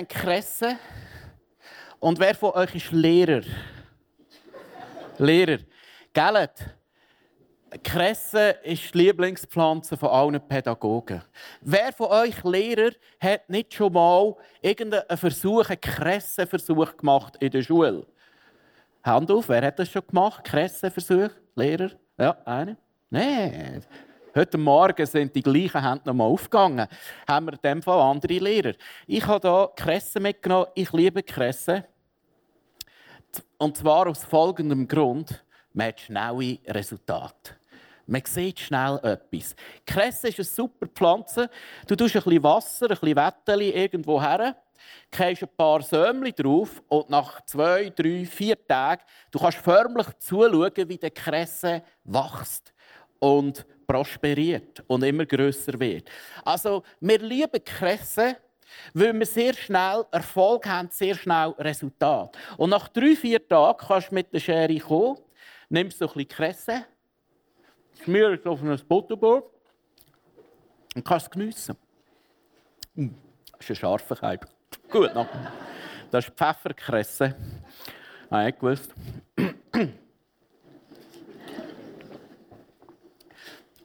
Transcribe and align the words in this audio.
Kennt 0.00 0.08
Kresse? 0.08 0.78
Und 1.98 2.18
wer 2.18 2.34
von 2.34 2.52
euch 2.52 2.74
ist 2.74 2.92
Lehrer? 2.92 3.42
Lehrer. 5.18 5.58
Gellet. 6.12 6.74
Kresse 7.84 8.56
ist 8.64 8.94
die 8.94 8.98
Lieblingspflanze 8.98 9.96
von 9.96 10.08
allen 10.08 10.40
Pädagogen. 10.40 11.22
Wer 11.60 11.92
von 11.92 12.06
euch 12.08 12.42
Lehrer 12.42 12.90
hat 13.20 13.48
nicht 13.48 13.74
schon 13.74 13.92
mal 13.92 14.34
irgendeinen 14.60 15.16
Versuch, 15.16 15.68
einen 15.68 15.80
Kressenversuch 15.80 16.96
gemacht 16.96 17.36
in 17.38 17.50
der 17.50 17.62
Schule? 17.62 18.06
Hand 19.04 19.30
auf, 19.30 19.48
wer 19.48 19.64
hat 19.66 19.78
das 19.78 19.90
schon 19.90 20.06
gemacht? 20.06 20.42
Kressenversuch? 20.44 21.30
Lehrer? 21.54 21.90
Ja, 22.18 22.36
einer? 22.44 22.76
Nein. 23.10 23.84
Heute 24.32 24.58
Morgen 24.58 25.06
sind 25.06 25.34
die 25.34 25.42
gleichen 25.42 25.82
Hände 25.82 26.02
noch 26.04 26.14
mal 26.14 26.26
aufgegangen. 26.26 26.86
Haben 27.26 27.46
wir 27.46 27.54
in 27.54 27.58
dem 27.64 27.82
Fall 27.82 28.00
andere 28.00 28.34
Lehrer. 28.34 28.74
Ich 29.08 29.26
habe 29.26 29.48
hier 29.48 29.70
Kresse 29.74 30.20
mitgenommen. 30.20 30.68
Ich 30.76 30.92
liebe 30.92 31.20
Kresse. 31.24 31.84
Und 33.58 33.76
zwar 33.76 34.06
aus 34.06 34.22
folgendem 34.22 34.86
Grund. 34.86 35.44
Man 35.72 35.88
hat 35.88 36.00
schnelle 36.00 36.58
Resultate. 36.68 37.56
Man 38.06 38.22
sieht 38.24 38.60
schnell 38.60 39.00
etwas. 39.02 39.56
Kresse 39.84 40.28
ist 40.28 40.38
eine 40.38 40.44
super 40.44 40.86
Pflanze. 40.86 41.50
Du 41.88 41.96
tust 41.96 42.14
ein 42.14 42.22
bisschen 42.22 42.44
Wasser, 42.44 42.86
ein 42.86 42.90
bisschen 42.90 43.16
Wetteli 43.16 43.70
irgendwo 43.70 44.22
her, 44.22 44.54
gehst 45.10 45.42
ein 45.42 45.48
paar 45.56 45.82
Sämli 45.82 46.32
drauf 46.32 46.80
und 46.88 47.10
nach 47.10 47.44
zwei, 47.46 47.90
drei, 47.90 48.24
vier 48.24 48.64
Tagen 48.64 49.02
du 49.32 49.40
kannst 49.40 49.58
förmlich 49.58 50.06
zuschauen, 50.20 50.88
wie 50.88 50.98
der 50.98 51.10
Kresse 51.10 51.82
wächst 52.04 52.72
und 53.18 53.66
prosperiert 53.90 54.84
und 54.86 55.02
immer 55.02 55.26
größer 55.26 55.78
wird. 55.80 56.08
Also 56.44 56.84
wir 57.00 57.18
lieben 57.18 57.64
Kresse, 57.64 58.36
weil 58.94 59.18
wir 59.18 59.26
sehr 59.26 59.52
schnell 59.52 60.04
Erfolg 60.12 60.64
haben, 60.68 60.88
sehr 60.92 61.16
schnell 61.16 61.48
Resultat. 61.58 62.36
Und 62.56 62.70
nach 62.70 62.86
drei, 62.86 63.16
vier 63.16 63.46
Tagen 63.46 63.78
kannst 63.84 64.10
du 64.10 64.14
mit 64.14 64.32
der 64.32 64.38
Schere 64.38 64.78
kommen, 64.78 65.18
nimmst 65.68 66.00
du 66.00 66.04
ein 66.04 66.12
bisschen 66.12 66.28
Kresse, 66.28 66.86
schmierst 68.04 68.40
es 68.42 68.46
auf 68.46 68.62
ein 68.62 68.80
Butterbrot 68.86 69.50
und 70.94 71.04
kannst 71.04 71.26
es 71.26 71.30
geniessen. 71.30 71.76
Mm, 72.94 73.08
das 73.50 73.60
ist 73.62 73.70
ein 73.70 73.76
scharfer 73.76 74.14
Keib. 74.14 74.46
Gut, 74.88 75.12
noch. 75.14 75.26
Das 76.12 76.28
ist 76.28 76.36
Pfefferkresse. 76.36 77.34
Habe 78.30 78.48
ich 78.50 78.54
gewusst. 78.56 78.94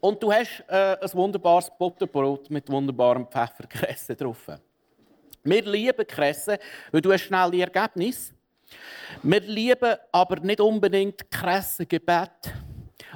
Und 0.06 0.22
du 0.22 0.32
hast 0.32 0.64
äh, 0.68 0.98
ein 1.02 1.14
wunderbares 1.14 1.72
Butterbrot 1.80 2.52
mit 2.52 2.70
wunderbarem 2.70 3.26
Pfefferkresse 3.26 4.16
drauf. 4.16 4.52
Wir 5.44 5.64
lieben 5.64 6.06
Kresse, 6.06 6.60
weil 6.92 7.02
du 7.02 7.12
hast 7.12 7.24
schnelle 7.24 7.62
Ergebnisse. 7.62 8.36
Wir 9.24 9.40
lieben 9.40 9.96
aber 10.12 10.40
nicht 10.42 10.62
unbedingt 10.62 11.32
Kressengebet. 11.32 12.54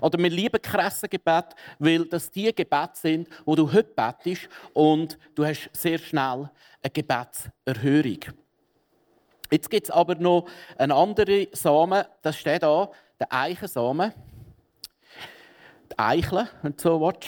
Oder 0.02 0.18
wir 0.18 0.32
lieben 0.32 0.60
Kressengebet, 0.60 1.54
weil 1.78 2.06
das 2.06 2.32
die 2.32 2.52
Gebete 2.56 2.94
sind, 2.96 3.30
wo 3.46 3.56
du 3.56 3.72
heute 3.72 3.94
betest 3.94 4.50
und 4.74 5.16
du 5.36 5.46
hast 5.46 5.70
sehr 5.74 6.00
schnell 6.00 6.50
eine 6.82 6.92
Gebetserhörung. 6.92 8.34
Jetzt 9.52 9.70
gibt 9.70 9.84
es 9.84 9.92
aber 9.92 10.16
noch 10.16 10.48
einen 10.76 10.94
anderen 10.94 11.46
Samen, 11.52 12.04
das 12.24 12.36
steht 12.36 12.64
da, 12.64 12.90
der 13.20 13.32
Eichensamen 13.32 14.12
die 16.00 16.04
Eichel, 16.04 16.48
wenn 16.62 16.72
du 16.72 16.82
so 16.82 17.02
willst. 17.02 17.28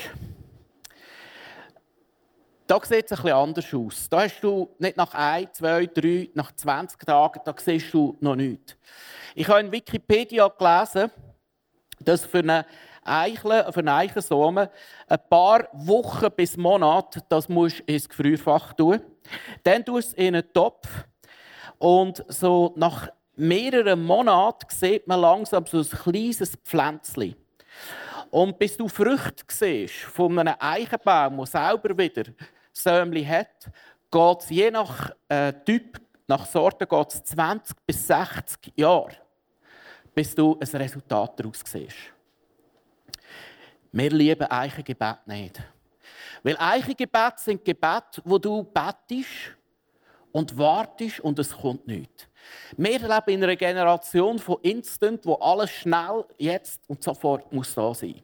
Da 2.67 2.79
sieht 2.83 3.11
es 3.11 3.19
etwas 3.19 3.31
anders 3.33 3.73
aus. 3.73 4.09
Da 4.09 4.21
hast 4.21 4.39
du 4.41 4.69
nicht 4.79 4.95
nach 4.95 5.13
1, 5.13 5.51
2, 5.53 5.87
3, 5.87 6.29
nach 6.33 6.53
20 6.53 6.99
Tagen, 6.99 7.41
da 7.43 7.53
siehst 7.57 7.93
du 7.93 8.15
noch 8.21 8.35
nichts. 8.35 8.77
Ich 9.35 9.47
habe 9.49 9.59
in 9.59 9.71
Wikipedia 9.71 10.47
gelesen, 10.47 11.11
dass 11.99 12.25
für 12.25 12.39
eine 12.39 12.65
Eichel, 13.03 13.65
für 13.73 13.79
einen 13.79 13.89
Eichensamen 13.89 14.69
ein 15.07 15.19
paar 15.29 15.67
Wochen 15.73 16.31
bis 16.33 16.55
Monate, 16.55 17.21
das 17.27 17.49
musst 17.49 17.79
du 17.79 17.83
ins 17.91 18.07
Gefrierfach 18.07 18.73
tun. 18.73 19.01
Dann 19.63 19.83
tust 19.83 20.13
du 20.13 20.13
es 20.13 20.13
in 20.13 20.35
einen 20.35 20.53
Topf 20.53 20.87
und 21.77 22.23
so 22.29 22.73
nach 22.77 23.09
mehreren 23.35 24.01
Monaten 24.01 24.67
sieht 24.69 25.07
man 25.07 25.19
langsam 25.19 25.65
so 25.65 25.79
ein 25.79 25.89
kleines 25.89 26.55
Pflänzchen. 26.63 27.35
Und 28.31 28.57
bis 28.57 28.77
du 28.77 28.87
Früchte 28.87 29.43
siehst 29.49 29.95
von 30.05 30.39
einem 30.39 30.55
Eichenbaum, 30.57 31.35
der 31.37 31.45
selber 31.45 31.97
wieder 31.97 32.23
Sämli 32.71 33.25
hat, 33.25 33.69
geht 34.09 34.39
es 34.39 34.49
je 34.49 34.71
nach 34.71 35.11
äh, 35.27 35.51
Typ, 35.65 35.99
nach 36.27 36.45
Sorte 36.45 36.87
geht 36.87 37.11
20 37.11 37.75
bis 37.85 38.07
60 38.07 38.71
Jahre, 38.77 39.17
bis 40.15 40.33
du 40.33 40.57
ein 40.57 40.81
Resultat 40.81 41.37
daraus 41.37 41.59
siehst. 41.65 41.97
Wir 43.91 44.09
lieben 44.09 44.49
Eichengebet 44.49 45.27
nicht. 45.27 45.61
Weil 46.41 46.55
Eichengebet 46.57 47.37
sind 47.37 47.65
Gebete, 47.65 48.21
wo 48.23 48.37
du 48.37 48.63
betest 48.63 49.57
und 50.31 50.57
wartest 50.57 51.19
und 51.19 51.37
es 51.37 51.51
kommt 51.51 51.85
nichts. 51.85 52.27
Wir 52.77 52.99
leben 52.99 53.29
in 53.29 53.43
einer 53.43 53.55
Generation 53.55 54.39
von 54.39 54.57
Instant, 54.61 55.25
wo 55.25 55.35
alles 55.35 55.71
schnell, 55.71 56.25
jetzt 56.37 56.81
und 56.87 57.03
sofort 57.03 57.51
muss 57.51 57.73
da 57.73 57.93
sein. 57.93 58.21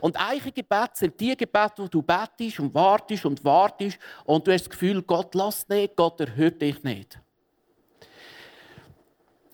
Und 0.00 0.20
Eichengebete 0.20 0.90
sind 0.94 1.18
die 1.18 1.36
Gebete, 1.36 1.82
wo 1.82 1.88
du 1.88 2.02
betest 2.02 2.60
und 2.60 2.74
wartest 2.74 3.24
und 3.24 3.44
wartest 3.44 3.98
und 4.24 4.46
du 4.46 4.52
hast 4.52 4.62
das 4.62 4.70
Gefühl, 4.70 5.02
Gott 5.02 5.34
lässt 5.34 5.68
nicht, 5.68 5.96
Gott 5.96 6.20
erhört 6.20 6.60
dich 6.60 6.82
nicht. 6.82 7.18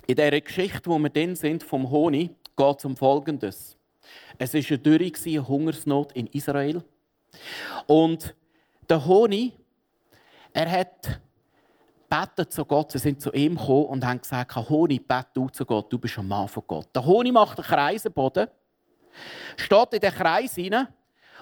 In 0.07 0.17
dieser 0.17 0.41
Geschichte, 0.41 0.91
wo 0.91 0.99
wir 0.99 1.11
drin 1.11 1.37
sind, 1.37 1.63
vom 1.63 1.91
Honig, 1.91 2.31
geht 2.57 2.79
es 2.79 2.85
um 2.85 2.97
Folgendes. 2.97 3.77
Es 4.39 4.55
war 4.55 4.63
eine 4.69 4.79
Dürre, 4.79 5.13
eine 5.25 5.49
Hungersnot 5.49 6.13
in 6.13 6.27
Israel. 6.29 6.83
Und 7.87 8.35
der 8.89 9.07
Honig, 9.07 9.53
er 10.53 10.71
hat 10.71 11.21
betet 12.11 12.53
zu 12.53 12.65
Gott. 12.65 12.93
Sie 12.93 12.99
sind 12.99 13.23
zu 13.23 13.33
ihm 13.33 13.57
gekommen 13.57 13.87
und 13.87 14.05
haben 14.05 14.21
gesagt, 14.21 14.55
Honig, 14.57 15.07
bete 15.07 15.29
du 15.33 15.49
zu 15.49 15.65
Gott, 15.65 15.91
du 15.91 15.99
bist 15.99 16.19
ein 16.19 16.29
Mann 16.29 16.49
von 16.49 16.65
Gott. 16.67 16.89
Der 16.95 17.05
Honig 17.07 17.33
macht 17.33 17.59
einen 17.59 17.67
Kreisenboden, 17.67 18.49
steht 19.57 19.95
in 19.95 20.01
den 20.01 20.13
Kreis 20.13 20.57
hinein 20.57 20.89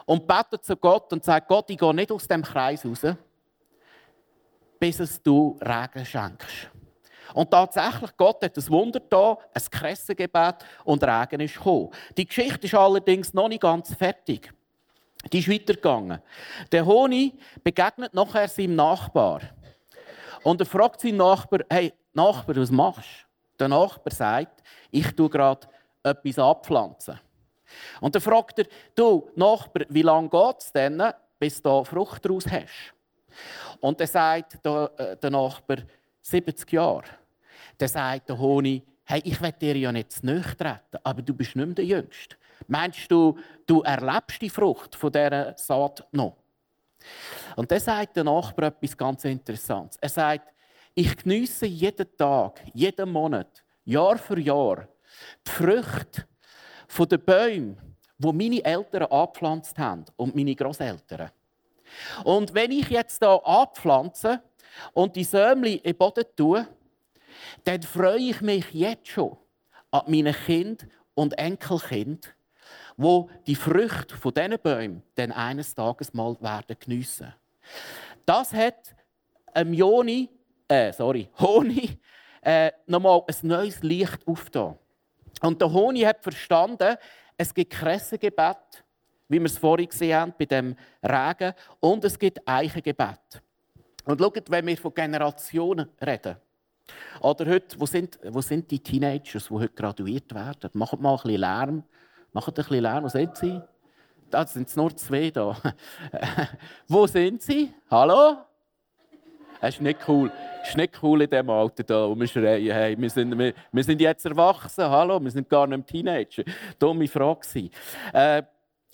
und 0.06 0.26
betet 0.26 0.64
zu 0.64 0.76
Gott 0.76 1.12
und 1.12 1.24
sagt, 1.24 1.48
Gott, 1.48 1.68
ich 1.70 1.78
gehe 1.78 1.94
nicht 1.94 2.12
aus 2.12 2.28
dem 2.28 2.42
Kreis 2.42 2.84
raus, 2.84 3.06
bis 4.78 5.00
es 5.00 5.22
du 5.22 5.58
Regen 5.60 6.04
schenkst. 6.04 6.70
Und 7.34 7.50
tatsächlich, 7.50 8.16
Gott 8.16 8.42
hat 8.42 8.56
ein 8.56 8.68
Wunder 8.68 9.00
da, 9.00 9.36
ein 9.52 9.62
Kressengebet 9.70 10.64
und 10.84 11.02
Regen 11.02 11.40
ist 11.40 11.54
gekommen. 11.54 11.90
Die 12.16 12.26
Geschichte 12.26 12.66
ist 12.66 12.74
allerdings 12.74 13.34
noch 13.34 13.48
nicht 13.48 13.62
ganz 13.62 13.94
fertig. 13.94 14.52
Die 15.32 15.40
ist 15.40 15.50
weitergegangen. 15.50 16.20
Der 16.70 16.86
Honig 16.86 17.34
begegnet 17.62 18.14
nachher 18.14 18.48
seinem 18.48 18.76
Nachbar. 18.76 19.40
Und 20.48 20.62
er 20.62 20.66
fragt 20.66 21.02
seinen 21.02 21.18
Nachbar, 21.18 21.60
hey, 21.68 21.92
Nachbar, 22.14 22.56
was 22.56 22.70
machst 22.70 23.04
du? 23.04 23.58
Der 23.58 23.68
Nachbar 23.68 24.14
sagt, 24.14 24.62
ich 24.90 25.14
tue 25.14 25.28
gerade 25.28 25.68
etwas 26.02 26.38
abpflanzen. 26.38 27.20
Und 28.00 28.14
dann 28.14 28.22
fragt 28.22 28.60
er, 28.60 28.66
du, 28.94 29.28
Nachbar, 29.36 29.84
wie 29.90 30.00
lange 30.00 30.30
geht 30.30 30.56
es 30.58 30.72
denn, 30.72 31.02
bis 31.38 31.60
du 31.60 31.84
Frucht 31.84 32.24
daraus 32.24 32.46
hast? 32.46 32.94
Und 33.80 34.00
dann 34.00 34.06
sagt 34.06 34.64
der, 34.64 35.18
äh, 35.22 35.28
Nachbar, 35.28 35.76
70 36.22 36.72
Jahre. 36.72 37.04
Dann 37.76 37.88
sagt 37.90 38.30
der 38.30 38.38
Honig, 38.38 38.84
hey, 39.04 39.20
ich 39.24 39.42
will 39.42 39.52
dir 39.52 39.76
ja 39.76 39.92
nicht 39.92 40.12
zu 40.12 40.22
treten, 40.22 40.98
aber 41.02 41.20
du 41.20 41.34
bist 41.34 41.56
nicht 41.56 41.66
mehr 41.66 41.74
der 41.74 41.84
Jüngste. 41.84 42.36
Meinst 42.68 43.10
du, 43.10 43.38
du 43.66 43.82
erlebst 43.82 44.40
die 44.40 44.48
Frucht 44.48 44.96
von 44.96 45.12
dieser 45.12 45.54
Saat 45.58 46.06
noch? 46.10 46.38
Und 47.56 47.70
dann 47.70 47.80
sagt 47.80 48.16
der 48.16 48.24
Nachbar 48.24 48.68
etwas 48.68 48.96
ganz 48.96 49.24
Interessantes. 49.24 49.98
Er 50.00 50.08
sagt, 50.08 50.52
ich 50.94 51.16
genieße 51.16 51.66
jeden 51.66 52.16
Tag, 52.16 52.60
jeden 52.74 53.10
Monat, 53.10 53.64
Jahr 53.84 54.18
für 54.18 54.38
Jahr 54.38 54.88
die 55.46 55.50
Früchte 55.50 56.26
von 56.88 57.08
den 57.08 57.24
Bäumen, 57.24 57.96
die 58.18 58.32
meine 58.32 58.64
Eltern 58.64 59.04
angepflanzt 59.04 59.78
haben 59.78 60.04
und 60.16 60.34
meine 60.34 60.54
Großeltern. 60.54 61.30
Und 62.24 62.52
wenn 62.54 62.72
ich 62.72 62.88
jetzt 62.88 63.18
hier 63.18 63.46
anpflanze 63.46 64.42
und 64.92 65.16
die 65.16 65.24
Sämli 65.24 65.74
in 65.74 65.82
den 65.82 65.96
Boden 65.96 66.24
tue, 66.36 66.66
dann 67.64 67.82
freue 67.82 68.18
ich 68.18 68.40
mich 68.40 68.72
jetzt 68.72 69.08
schon 69.08 69.36
an 69.90 70.02
meine 70.06 70.34
Kind 70.34 70.86
und 71.14 71.38
Enkelkind, 71.38 72.34
wo 72.98 73.30
die 73.46 73.54
Früchte 73.54 74.14
von 74.16 74.34
diesen 74.34 74.58
Bäumen 74.58 75.02
dann 75.14 75.32
eines 75.32 75.74
Tages 75.74 76.12
mal 76.12 76.36
werden 76.40 76.76
geniessen. 76.78 77.32
Das 78.26 78.52
hat 78.52 78.94
einem 79.54 79.72
Joni, 79.72 80.28
äh, 80.66 80.92
sorry, 80.92 81.30
Honi, 81.38 81.98
äh, 82.42 82.72
nochmal 82.86 83.22
ein 83.26 83.48
neues 83.48 83.82
Licht 83.82 84.26
aufgetan. 84.26 84.76
Und 85.40 85.60
der 85.60 85.72
Honi 85.72 86.00
hat 86.00 86.22
verstanden, 86.22 86.96
es 87.36 87.54
gibt 87.54 87.72
Kressengebet, 87.72 88.84
wie 89.28 89.38
wir 89.38 89.46
es 89.46 89.56
vorhin 89.56 89.88
gesehen 89.88 90.16
haben, 90.18 90.34
bei 90.36 90.46
dem 90.46 90.74
Regen, 91.02 91.54
und 91.80 92.04
es 92.04 92.18
gibt 92.18 92.46
Eichengebet. 92.46 93.40
Und 94.04 94.20
schaut, 94.20 94.50
wenn 94.50 94.66
wir 94.66 94.76
von 94.76 94.92
Generationen 94.92 95.88
reden, 96.04 96.36
oder 97.20 97.46
heute, 97.46 97.78
wo 97.78 97.86
sind, 97.86 98.18
wo 98.24 98.40
sind 98.40 98.70
die 98.70 98.80
Teenagers, 98.80 99.48
die 99.48 99.54
heute 99.54 99.74
graduiert 99.74 100.34
werden? 100.34 100.70
Macht 100.72 101.00
mal 101.00 101.12
ein 101.12 101.16
bisschen 101.16 101.40
Lärm. 101.40 101.84
Macht 102.32 102.48
ein 102.48 102.54
bisschen 102.54 102.80
Lärm. 102.80 103.04
Wo 103.04 103.08
sind 103.08 103.36
sie? 103.36 103.60
Da 104.30 104.46
sind 104.46 104.68
es 104.68 104.76
nur 104.76 104.94
zwei 104.96 105.30
da. 105.30 105.56
wo 106.88 107.06
sind 107.06 107.42
sie? 107.42 107.72
Hallo? 107.90 108.36
Es 109.60 109.74
ist 109.74 109.80
nicht 109.80 110.00
cool. 110.06 110.30
Es 110.62 110.70
ist 110.70 110.76
nicht 110.76 111.02
cool 111.02 111.22
in 111.22 111.30
diesem 111.30 111.50
Alter, 111.50 111.82
da, 111.82 112.08
wo 112.08 112.14
wir 112.14 112.26
schreien, 112.28 112.72
hey, 112.72 112.96
wir, 112.98 113.10
sind, 113.10 113.36
wir, 113.36 113.54
wir 113.72 113.84
sind 113.84 114.00
jetzt 114.00 114.24
erwachsen, 114.24 114.84
hallo, 114.84 115.18
wir 115.20 115.30
sind 115.30 115.48
gar 115.48 115.66
nicht 115.66 115.86
Teenager. 115.86 116.44
Dumme 116.78 117.08
Frage. 117.08 117.70
Äh, 118.12 118.42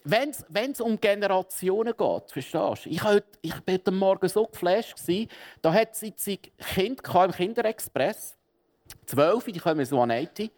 wenn 0.04 0.70
es 0.70 0.80
um 0.80 1.00
Generationen 1.00 1.94
geht, 1.96 2.30
verstehst 2.30 2.84
du? 2.84 2.90
Ich, 2.90 3.02
war 3.02 3.20
heute 3.68 3.90
Morgen 3.90 4.28
so 4.28 4.46
geflasht, 4.46 4.94
da 5.62 5.72
hat 5.72 5.92
es 5.92 6.24
Kind 6.74 7.02
im 7.02 7.32
Kinderexpress, 7.32 8.36
zwölf, 9.06 9.44
die 9.44 9.58
kommen 9.58 9.84
so 9.84 10.00
an 10.00 10.10
80. 10.10 10.50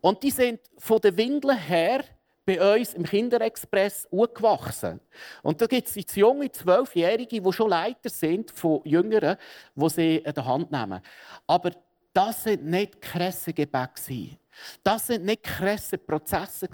Und 0.00 0.22
die 0.22 0.30
sind 0.30 0.60
von 0.76 1.00
den 1.00 1.16
Windeln 1.16 1.58
her 1.58 2.04
bei 2.46 2.80
uns 2.80 2.94
im 2.94 3.04
Kinderexpress 3.04 4.08
aufgewachsen. 4.10 5.00
Und 5.42 5.60
da 5.60 5.66
gibt 5.66 5.88
es 5.88 6.16
junge 6.16 6.50
Zwölfjährige, 6.50 7.42
die 7.42 7.52
schon 7.52 7.68
Leiter 7.68 8.08
sind 8.08 8.50
von 8.50 8.80
Jüngeren, 8.84 9.36
die 9.74 9.90
sie 9.90 10.16
in 10.16 10.32
der 10.32 10.44
Hand 10.46 10.72
nehmen. 10.72 11.00
Aber 11.46 11.72
das 12.14 12.44
sind 12.44 12.64
nicht 12.64 13.02
krasse 13.02 13.52
Gebete. 13.52 14.38
Das 14.82 15.06
sind 15.06 15.24
nicht 15.24 15.42
krasse 15.42 15.98
Prozesse. 15.98 16.68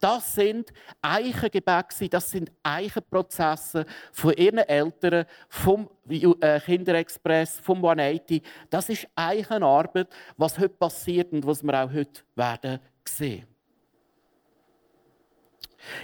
Das 0.00 0.34
sind 0.34 0.72
Eichengebete, 1.02 2.08
das 2.08 2.30
sind 2.30 2.52
Eichenprozesse 2.62 3.86
von 4.12 4.32
ihren 4.34 4.58
Eltern, 4.58 5.26
vom 5.48 5.88
äh, 6.08 6.60
Kinderexpress, 6.60 7.60
vom 7.60 7.84
180. 7.84 8.42
Das 8.70 8.88
ist 8.88 9.08
Eichenarbeit, 9.14 10.08
was 10.36 10.58
heute 10.58 10.74
passiert 10.74 11.32
und 11.32 11.46
was 11.46 11.62
wir 11.62 11.84
auch 11.84 11.92
heute 11.92 12.22
werden 12.34 12.80
sehen. 13.04 13.46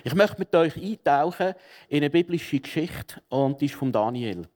Ich 0.05 0.15
möchte 0.15 0.39
mit 0.39 0.55
euch 0.55 0.77
eintauchen 0.77 1.55
in 1.89 1.99
eine 1.99 2.11
biblische 2.11 2.61
Geschichte 2.61 3.21
und 3.29 3.61
die 3.61 3.67
ist 3.67 3.75
von 3.75 3.91
Daniel. 3.91 4.47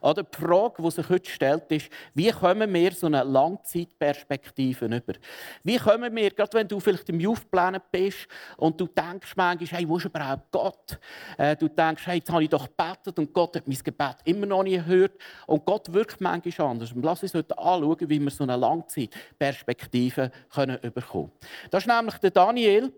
Oder 0.00 0.22
die 0.22 0.36
Frage, 0.36 0.82
die 0.82 0.90
sich 0.90 1.08
heute 1.08 1.30
stellt, 1.30 1.70
ist, 1.70 1.90
wie 2.14 2.30
kommen 2.30 2.72
wir 2.72 2.92
so 2.92 3.06
eine 3.06 3.22
Langzeitperspektive 3.22 4.86
über? 4.86 5.14
Wie 5.62 5.76
kommen 5.76 6.14
wir, 6.14 6.30
gerade 6.30 6.58
wenn 6.58 6.68
du 6.68 6.80
vielleicht 6.80 7.08
im 7.08 7.20
Youth-Planet 7.20 7.82
bist 7.90 8.26
und 8.56 8.80
du 8.80 8.86
denkst 8.86 9.34
manchmal, 9.36 9.80
hey, 9.80 9.88
wo 9.88 9.96
ist 9.96 10.04
überhaupt 10.04 10.50
Gott? 10.50 10.98
Äh, 11.38 11.56
du 11.56 11.68
denkst, 11.68 12.06
hey, 12.06 12.18
jetzt 12.18 12.30
habe 12.30 12.42
ich 12.42 12.48
doch 12.48 12.68
gebetet 12.68 13.18
und 13.18 13.32
Gott 13.32 13.56
hat 13.56 13.66
mein 13.66 13.78
Gebet 13.82 14.16
immer 14.24 14.46
noch 14.46 14.62
nicht 14.62 14.84
gehört. 14.84 15.12
Und 15.46 15.64
Gott 15.64 15.92
wirkt 15.92 16.20
manchmal 16.20 16.68
anders. 16.68 16.92
Und 16.92 17.04
lass 17.04 17.22
uns 17.22 17.34
heute 17.34 17.56
anschauen, 17.58 17.96
wie 18.00 18.20
wir 18.20 18.30
so 18.30 18.44
eine 18.44 18.56
Langzeitperspektive 18.56 20.30
können 20.52 20.78
bekommen 20.80 21.30
können. 21.30 21.32
Das 21.70 21.84
ist 21.84 21.88
nämlich 21.88 22.16
der 22.18 22.30
Daniel, 22.30 22.92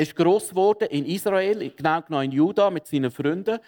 ist 0.00 0.16
groß 0.16 0.50
geworden 0.50 0.88
in 0.88 1.06
Israel, 1.06 1.70
genau 1.76 2.00
genommen 2.02 2.24
in 2.24 2.32
Juda 2.32 2.70
mit 2.70 2.86
seinen 2.86 3.10
Freunden. 3.10 3.58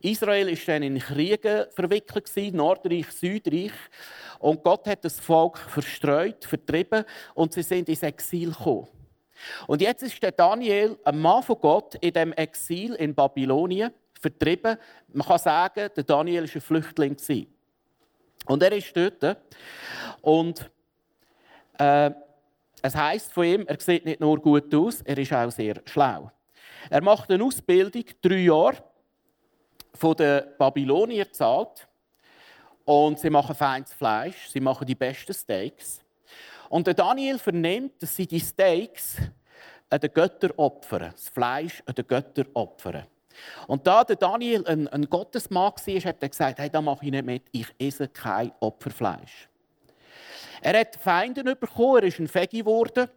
Israel 0.00 0.48
ist 0.48 0.66
dann 0.66 0.82
in 0.82 0.98
Kriege 0.98 1.68
verwickelt 1.72 2.30
Nordreich, 2.54 3.10
Südreich, 3.12 3.72
und 4.38 4.64
Gott 4.64 4.88
hat 4.88 5.04
das 5.04 5.20
Volk 5.20 5.58
verstreut, 5.58 6.44
vertrieben, 6.44 7.04
und 7.34 7.52
sie 7.52 7.62
sind 7.62 7.88
ins 7.88 8.02
Exil 8.02 8.50
gekommen. 8.50 8.88
Und 9.66 9.80
jetzt 9.80 10.02
ist 10.02 10.22
der 10.22 10.32
Daniel, 10.32 10.98
ein 11.04 11.18
Mann 11.18 11.42
von 11.42 11.58
Gott, 11.60 11.94
in 12.00 12.12
dem 12.12 12.32
Exil 12.32 12.94
in 12.94 13.14
Babylonien 13.14 13.92
vertrieben. 14.20 14.76
Man 15.12 15.26
kann 15.26 15.38
sagen, 15.38 15.90
der 15.94 16.04
Daniel 16.04 16.44
war 16.44 16.54
ein 16.54 16.60
Flüchtling. 16.60 17.16
Und 18.46 18.62
er 18.62 18.72
ist 18.72 18.96
dort. 18.96 19.36
Und 20.20 20.70
äh, 21.78 22.10
es 22.82 22.94
heißt 22.94 23.32
von 23.32 23.44
ihm, 23.44 23.66
er 23.66 23.80
sieht 23.80 24.04
nicht 24.04 24.20
nur 24.20 24.40
gut 24.40 24.74
aus, 24.74 25.02
er 25.02 25.16
ist 25.16 25.32
auch 25.32 25.50
sehr 25.50 25.80
schlau. 25.86 26.30
Er 26.90 27.02
macht 27.02 27.30
eine 27.30 27.44
Ausbildung, 27.44 28.04
drei 28.20 28.38
Jahre, 28.38 28.82
von 29.94 30.16
den 30.16 30.42
Babyloniern 30.58 31.32
zahlt. 31.32 31.86
Und 32.84 33.20
sie 33.20 33.30
machen 33.30 33.54
feines 33.54 33.92
Fleisch, 33.92 34.48
sie 34.48 34.60
machen 34.60 34.86
die 34.86 34.96
besten 34.96 35.32
Steaks. 35.32 36.00
Und 36.68 36.86
der 36.86 36.94
Daniel 36.94 37.38
vernimmt, 37.38 38.02
dass 38.02 38.16
sie 38.16 38.26
die 38.26 38.40
Steaks 38.40 39.18
an 39.88 40.00
den 40.00 40.12
Göttern 40.12 40.52
opfern, 40.56 41.12
das 41.12 41.28
Fleisch 41.28 41.82
an 41.86 41.94
den 41.94 42.06
Göttern 42.06 42.48
opfern. 42.54 43.06
Und 43.66 43.86
da 43.86 44.02
der 44.02 44.16
Daniel 44.16 44.66
ein, 44.66 44.88
ein 44.88 45.08
Gottesmann 45.08 45.72
war, 45.72 45.94
hat 46.04 46.22
er 46.22 46.28
gesagt, 46.28 46.58
hey, 46.58 46.70
da 46.70 46.80
mache 46.80 47.04
ich 47.04 47.12
nicht 47.12 47.24
mit, 47.24 47.42
ich 47.52 47.66
esse 47.78 48.08
kein 48.08 48.52
Opferfleisch. 48.60 49.48
Er 50.64 50.78
hat 50.78 50.94
Feinde 50.94 51.42
bekommen, 51.42 51.96
er 51.96 52.04
ist 52.04 52.20
ein 52.20 52.28
Fegi 52.28 52.58
geworden. 52.58 53.08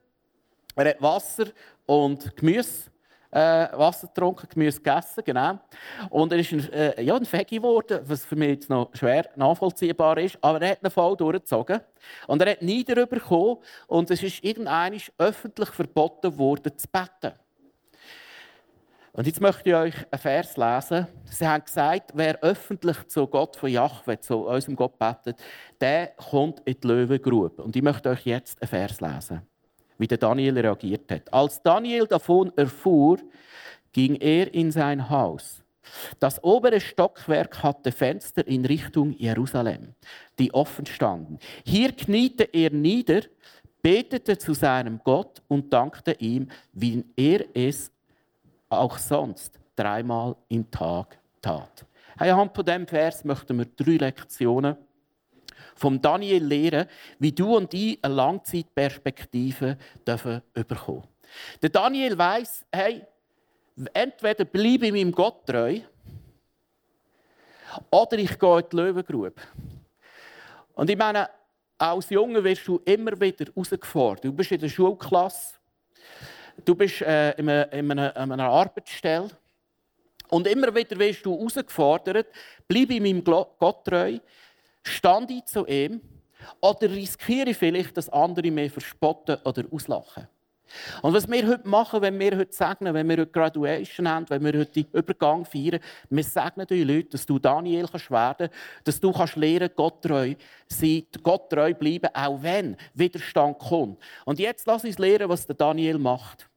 Er 0.75 0.89
hat 0.89 0.99
Wasser 0.99 1.45
und 1.85 2.35
Gemüse, 2.35 2.89
äh, 3.29 3.67
Wasser 3.77 4.07
getrunken, 4.07 4.49
Gemüse 4.49 4.81
gegessen, 4.81 5.23
genau. 5.23 5.59
Und 6.09 6.33
er 6.33 6.39
ist 6.39 6.51
ein, 6.51 6.73
äh, 6.73 7.03
ja, 7.03 7.15
ein 7.15 7.23
Fegi 7.23 7.57
geworden, 7.57 7.99
was 8.03 8.25
für 8.25 8.35
mich 8.35 8.49
jetzt 8.49 8.69
noch 8.71 8.89
schwer 8.95 9.29
nachvollziehbar 9.35 10.17
ist. 10.17 10.39
Aber 10.41 10.59
er 10.59 10.71
hat 10.71 10.83
ihn 10.83 10.89
voll 10.89 11.15
durchgezogen. 11.15 11.81
Und 12.25 12.41
er 12.41 12.53
hat 12.53 12.63
Nieder 12.63 13.05
bekommen 13.05 13.57
und 13.85 14.09
es 14.09 14.23
ist 14.23 14.43
irgendwann 14.43 14.99
öffentlich 15.19 15.69
verboten 15.69 16.35
worden, 16.39 16.75
zu 16.75 16.87
beten. 16.87 17.37
Und 19.15 19.27
jetzt 19.27 19.39
möchte 19.39 19.69
ich 19.69 19.75
euch 19.75 19.95
einen 20.11 20.19
Vers 20.21 20.57
lesen. 20.57 21.07
Sie 21.23 21.47
haben 21.47 21.63
gesagt, 21.63 22.11
wer 22.15 22.37
öffentlich 22.43 22.97
zu 23.07 23.25
Gott 23.27 23.55
von 23.55 23.69
Jahwe, 23.69 24.19
zu 24.19 24.39
unserem 24.39 24.75
Gott 24.75 24.99
betet, 24.99 25.41
der 25.79 26.07
kommt 26.17 26.59
in 26.65 26.75
die 26.81 26.85
Löwengrube. 26.87 27.63
Und 27.63 27.77
ich 27.77 27.81
möchte 27.81 28.09
euch 28.09 28.25
jetzt 28.25 28.61
einen 28.61 28.67
Vers 28.67 28.99
lesen, 28.99 29.41
wie 29.97 30.07
der 30.07 30.17
Daniel 30.17 30.59
reagiert 30.59 31.09
hat. 31.09 31.33
Als 31.33 31.63
Daniel 31.63 32.07
davon 32.07 32.51
erfuhr, 32.57 33.19
ging 33.93 34.15
er 34.15 34.53
in 34.53 34.73
sein 34.73 35.09
Haus. 35.09 35.63
Das 36.19 36.43
obere 36.43 36.81
Stockwerk 36.81 37.63
hatte 37.63 37.93
Fenster 37.93 38.45
in 38.45 38.65
Richtung 38.65 39.13
Jerusalem, 39.13 39.93
die 40.37 40.53
offen 40.53 40.85
standen. 40.87 41.39
Hier 41.63 41.93
kniete 41.93 42.43
er 42.43 42.71
nieder, 42.71 43.21
betete 43.81 44.37
zu 44.37 44.53
seinem 44.53 44.99
Gott 45.05 45.41
und 45.47 45.71
dankte 45.71 46.17
ihm, 46.19 46.49
wie 46.73 47.05
er 47.15 47.45
es 47.53 47.91
auch 48.69 48.97
sonst 48.97 49.59
dreimal 49.75 50.35
im 50.49 50.69
Tag 50.71 51.19
tat. 51.41 51.85
Anhand 52.17 52.55
von 52.55 52.65
diesem 52.65 52.87
Vers 52.87 53.23
möchten 53.23 53.57
wir 53.57 53.65
drei 53.65 53.97
Lektionen 53.97 54.77
vom 55.75 56.01
Daniel 56.01 56.43
lehren, 56.43 56.87
wie 57.19 57.31
du 57.31 57.55
und 57.55 57.73
ich 57.73 57.99
eine 58.01 58.13
Langzeitperspektive 58.13 59.77
dürfen 60.07 60.41
bekommen. 60.53 61.03
Der 61.61 61.69
Daniel 61.69 62.17
weiß, 62.17 62.65
hey, 62.71 63.03
entweder 63.93 64.45
bleibe 64.45 64.87
ich 64.87 64.91
meinem 64.93 65.11
Gott 65.11 65.45
treu 65.45 65.79
oder 67.91 68.17
ich 68.17 68.39
gehe 68.39 68.59
in 68.59 68.65
die 68.71 68.75
Löwengrube. 68.75 69.33
Und 70.75 70.89
ich 70.89 70.97
meine, 70.97 71.29
als 71.77 72.09
Junge 72.09 72.43
wirst 72.43 72.67
du 72.67 72.81
immer 72.85 73.19
wieder 73.19 73.45
herausgefordert. 73.45 74.23
Du 74.23 74.31
bist 74.31 74.51
in 74.51 74.61
der 74.61 74.69
Schulklasse 74.69 75.55
du 76.65 76.75
bist 76.75 77.01
äh, 77.01 77.31
in, 77.31 77.49
einer, 77.49 77.71
in, 77.71 77.91
einer, 77.91 78.15
in 78.15 78.31
einer 78.31 78.49
Arbeitsstelle 78.49 79.29
und 80.29 80.47
immer 80.47 80.73
wieder 80.73 80.97
wirst 80.97 81.25
du 81.25 81.37
herausgefordert, 81.37 82.27
bleib 82.67 82.89
in 82.91 83.03
meinem 83.03 83.23
Gott 83.23 83.85
treu, 83.85 84.17
stand 84.83 85.31
ich 85.31 85.45
zu 85.45 85.65
ihm 85.65 86.01
Oder 86.61 86.89
riskiere 86.89 87.49
ich 87.49 87.57
vielleicht, 87.57 87.95
dass 87.97 88.09
andere 88.09 88.51
mich 88.51 88.71
verspotten 88.71 89.37
oder 89.43 89.63
auslachen? 89.71 90.27
Und 91.03 91.13
was 91.13 91.29
wir 91.29 91.47
heute 91.47 91.67
machen, 91.67 92.01
wenn 92.01 92.19
wir 92.19 92.37
heute 92.37 92.53
segnen, 92.53 92.93
wenn 92.93 93.07
wir 93.07 93.17
heute 93.17 93.31
Graduation 93.31 94.09
haben, 94.09 94.29
wenn 94.29 94.43
wir 94.43 94.59
heute 94.59 94.83
den 94.83 94.87
Übergang 94.93 95.45
feiern, 95.45 95.79
wir 96.09 96.23
segnen 96.23 96.65
die 96.67 96.83
Leute, 96.83 97.09
dass 97.09 97.25
du 97.25 97.37
Daniel 97.37 97.87
kannst 97.87 98.09
werden 98.09 98.49
dass 98.83 98.99
du 98.99 99.11
kannst 99.11 99.35
lernen, 99.35 99.69
Gott 99.75 100.01
treu 100.01 100.33
sein, 100.67 101.03
Gott 101.21 101.49
treu 101.51 101.73
bleiben, 101.73 102.09
auch 102.13 102.41
wenn 102.41 102.75
Widerstand 102.95 103.59
kommt. 103.59 104.01
Und 104.25 104.39
jetzt 104.39 104.65
lass 104.65 104.83
uns 104.83 104.97
lernen, 104.97 105.29
was 105.29 105.45
der 105.45 105.55
Daniel 105.55 105.99
macht. 105.99 106.49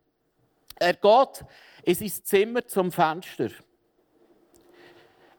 Er 0.78 0.94
geht 0.94 1.44
in 1.82 1.94
sein 1.94 2.24
Zimmer 2.24 2.66
zum 2.66 2.92
Fenster. 2.92 3.50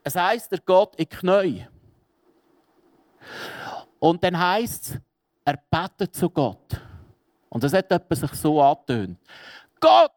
Es 0.04 0.16
heisst, 0.16 0.52
er 0.52 0.60
geht 0.60 0.96
in 0.96 1.08
die. 1.22 1.68
Und 4.00 4.24
dann 4.24 4.38
heisst 4.38 4.92
es, 4.92 5.02
er 5.46 5.60
betet 5.70 6.16
zu 6.16 6.30
Gott. 6.30 6.82
Und 7.50 7.64
das 7.64 7.74
hat 7.74 7.90
sich 8.10 8.34
so 8.34 8.62
angetönt. 8.62 9.20
Gott, 9.80 10.12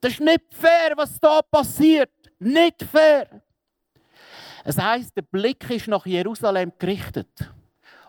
das 0.00 0.12
ist 0.12 0.20
nicht 0.20 0.52
fair, 0.52 0.92
was 0.96 1.18
da 1.18 1.42
passiert. 1.42 2.10
Nicht 2.38 2.82
fair. 2.82 3.42
Es 4.64 4.78
heisst, 4.78 5.16
der 5.16 5.22
Blick 5.22 5.68
ist 5.70 5.88
nach 5.88 6.06
Jerusalem 6.06 6.72
gerichtet. 6.78 7.28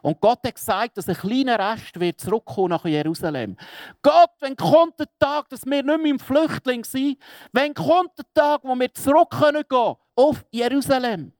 Und 0.03 0.19
Gott 0.19 0.45
hat 0.45 0.55
gesagt, 0.55 0.97
dass 0.97 1.07
ein 1.07 1.15
kleiner 1.15 1.57
Rest 1.57 1.97
wird 1.97 2.19
zurückkommen 2.19 2.71
nach 2.71 2.83
Jerusalem. 2.83 3.55
Gott, 4.01 4.31
wenn 4.41 4.57
kommt 4.57 4.99
der 4.99 5.07
Tag, 5.17 5.47
dass 5.47 5.65
wir 5.65 5.81
nicht 5.81 5.85
mehr 5.85 6.11
im 6.11 6.19
Flüchtling 6.19 6.83
sind, 6.83 7.17
wenn 7.53 7.73
kommt 7.73 8.11
der 8.17 8.25
Tag, 8.33 8.61
wo 8.63 8.75
wir 8.75 8.93
zurück 8.93 9.29
können 9.29 9.63
gehen 9.67 9.95
auf 10.15 10.45
Jerusalem, 10.51 11.31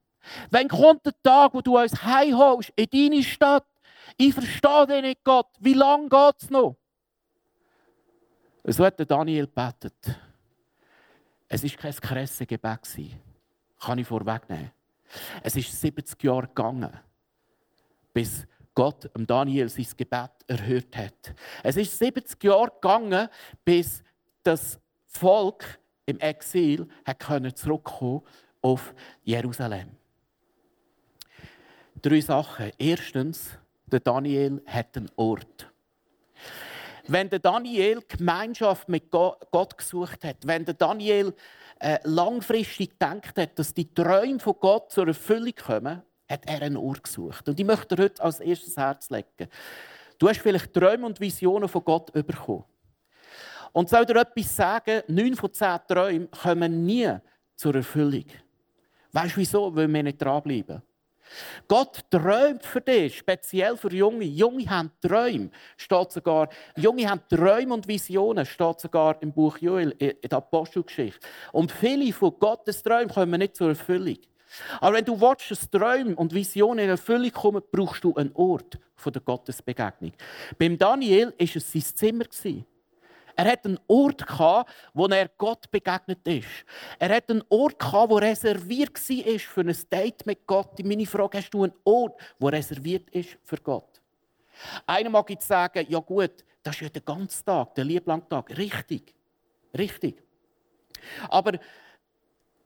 wenn 0.49 0.69
kommt 0.69 1.05
der 1.05 1.13
Tag, 1.21 1.53
wo 1.53 1.59
du 1.59 1.77
uns 1.77 2.03
heimholst 2.05 2.71
in 2.77 2.87
deine 2.89 3.21
Stadt, 3.21 3.65
ich 4.15 4.33
verstehe 4.33 4.87
dich 4.87 5.01
nicht, 5.01 5.23
Gott. 5.25 5.49
Wie 5.59 5.73
lange 5.73 6.07
geht 6.07 6.35
es 6.41 6.49
noch? 6.49 6.77
So 8.63 8.85
hat 8.85 9.11
Daniel 9.11 9.45
gebetet. 9.45 9.93
Es 11.49 11.63
war 11.63 11.69
kein 11.71 11.95
krasses 11.95 12.47
Gebet. 12.47 12.79
Kann 13.81 13.97
ich 13.97 14.07
vorwegnehmen. 14.07 14.71
Es 15.41 15.57
ist 15.57 15.81
70 15.81 16.23
Jahre 16.23 16.47
gegangen, 16.47 16.91
bis 18.13 18.47
Gott 18.75 19.09
Daniel 19.27 19.69
sein 19.69 19.87
Gebet 19.95 20.31
erhört 20.47 20.95
hat. 20.95 21.35
Es 21.63 21.77
ist 21.77 21.97
70 21.97 22.43
Jahre 22.43 22.71
gegangen, 22.71 23.29
bis 23.63 24.03
das 24.43 24.79
Volk 25.05 25.79
im 26.05 26.19
Exil 26.19 26.87
zurückkommen 27.55 28.21
auf 28.61 28.93
Jerusalem. 29.23 29.91
Drei 32.01 32.21
Sachen. 32.21 32.71
Erstens, 32.77 33.57
der 33.85 33.99
Daniel 33.99 34.61
hat 34.65 34.97
einen 34.97 35.09
Ort. 35.15 35.71
Wenn 37.07 37.29
der 37.29 37.39
Daniel 37.39 38.01
Gemeinschaft 38.07 38.89
mit 38.89 39.11
Gott 39.11 39.77
gesucht 39.77 40.23
hat, 40.23 40.37
wenn 40.45 40.65
der 40.65 40.73
Daniel 40.73 41.33
äh, 41.79 41.99
langfristig 42.03 42.91
gedacht 42.91 43.37
hat, 43.37 43.59
dass 43.59 43.73
die 43.73 43.93
Träume 43.93 44.39
von 44.39 44.55
Gott 44.59 44.91
zur 44.91 45.07
Erfüllung 45.07 45.53
kommen, 45.55 46.01
hat 46.33 46.45
er 46.45 46.61
einen 46.61 46.77
Ort 46.77 47.03
gesucht. 47.03 47.47
Und 47.47 47.59
ich 47.59 47.65
möchte 47.65 47.95
dir 47.95 48.03
heute 48.03 48.23
als 48.23 48.39
erstes 48.39 48.75
Herz 48.75 49.09
legen. 49.09 49.49
Du 50.17 50.27
hast 50.27 50.39
vielleicht 50.39 50.73
Träume 50.73 51.05
und 51.05 51.19
Visionen 51.19 51.69
von 51.69 51.83
Gott 51.83 52.11
bekommen. 52.11 52.65
Und 53.71 53.89
soll 53.89 54.05
dir 54.05 54.17
etwas 54.17 54.55
sagen, 54.55 55.01
neun 55.07 55.35
von 55.35 55.51
zehn 55.51 55.79
Träumen 55.87 56.29
kommen 56.29 56.85
nie 56.85 57.11
zur 57.55 57.75
Erfüllung. 57.75 58.25
Weißt 59.11 59.35
du 59.35 59.39
wieso? 59.39 59.75
Weil 59.75 59.91
wir 59.91 60.03
nicht 60.03 60.21
dranbleiben. 60.21 60.81
Gott 61.67 62.01
träumt 62.11 62.63
für 62.63 62.81
dich, 62.81 63.17
speziell 63.17 63.77
für 63.77 63.91
Junge. 63.91 64.25
Junge 64.25 64.69
haben 64.69 64.91
Träume, 65.01 65.49
steht 65.77 66.11
sogar. 66.11 66.49
Junge 66.75 67.09
haben 67.09 67.21
Träume 67.27 67.73
und 67.73 67.87
Visionen, 67.87 68.45
steht 68.45 68.79
sogar 68.79 69.19
im 69.21 69.31
Buch 69.31 69.57
Joel, 69.57 69.91
in 69.97 70.13
der 70.21 70.37
Apostelgeschichte. 70.37 71.25
Und 71.51 71.71
viele 71.71 72.13
von 72.13 72.37
Gottes 72.37 72.83
Träumen 72.83 73.09
kommen 73.09 73.39
nicht 73.39 73.55
zur 73.55 73.69
Erfüllung. 73.69 74.17
Aber 74.79 74.95
wenn 74.95 75.05
du 75.05 75.19
willst, 75.19 75.51
dass 75.51 75.69
Träume 75.69 76.15
und 76.15 76.33
Visionen 76.33 76.85
in 76.85 76.89
Erfüllung 76.89 77.31
kommen, 77.31 77.61
brauchst 77.71 78.03
du 78.03 78.15
einen 78.15 78.31
Ort 78.33 78.79
der 79.05 79.21
Gottesbegegnung. 79.21 80.13
Beim 80.57 80.77
Daniel 80.77 81.33
war 81.37 81.55
es 81.55 81.71
sein 81.71 81.81
Zimmer. 81.81 82.25
Er 83.35 83.51
hat 83.51 83.65
einen 83.65 83.79
Ort 83.87 84.25
wo 84.93 85.07
er 85.07 85.27
Gott 85.37 85.69
begegnet 85.71 86.25
ist. 86.27 86.47
Er 86.99 87.15
hat 87.15 87.29
einen 87.29 87.43
Ort 87.49 87.81
wo 87.81 88.15
reserviert 88.17 88.95
war 88.95 89.39
für 89.39 89.61
ein 89.61 89.77
Date 89.91 90.25
mit 90.25 90.45
Gott. 90.45 90.83
Meine 90.83 91.05
Frage: 91.05 91.39
Hast 91.39 91.49
du 91.49 91.63
einen 91.63 91.73
Ort, 91.83 92.19
wo 92.39 92.47
reserviert 92.47 93.09
ist 93.09 93.37
für 93.43 93.57
Gott? 93.57 94.01
Einer 94.85 95.09
mag 95.09 95.29
jetzt 95.29 95.47
sagen: 95.47 95.85
Ja 95.89 95.99
gut, 95.99 96.45
das 96.61 96.75
ist 96.75 96.81
ja 96.81 96.89
der 96.89 97.01
ganze 97.01 97.43
Tag, 97.43 97.75
der 97.75 97.85
Lieblangtag. 97.85 98.55
Richtig, 98.57 99.13
richtig. 99.77 100.23
Aber 101.29 101.59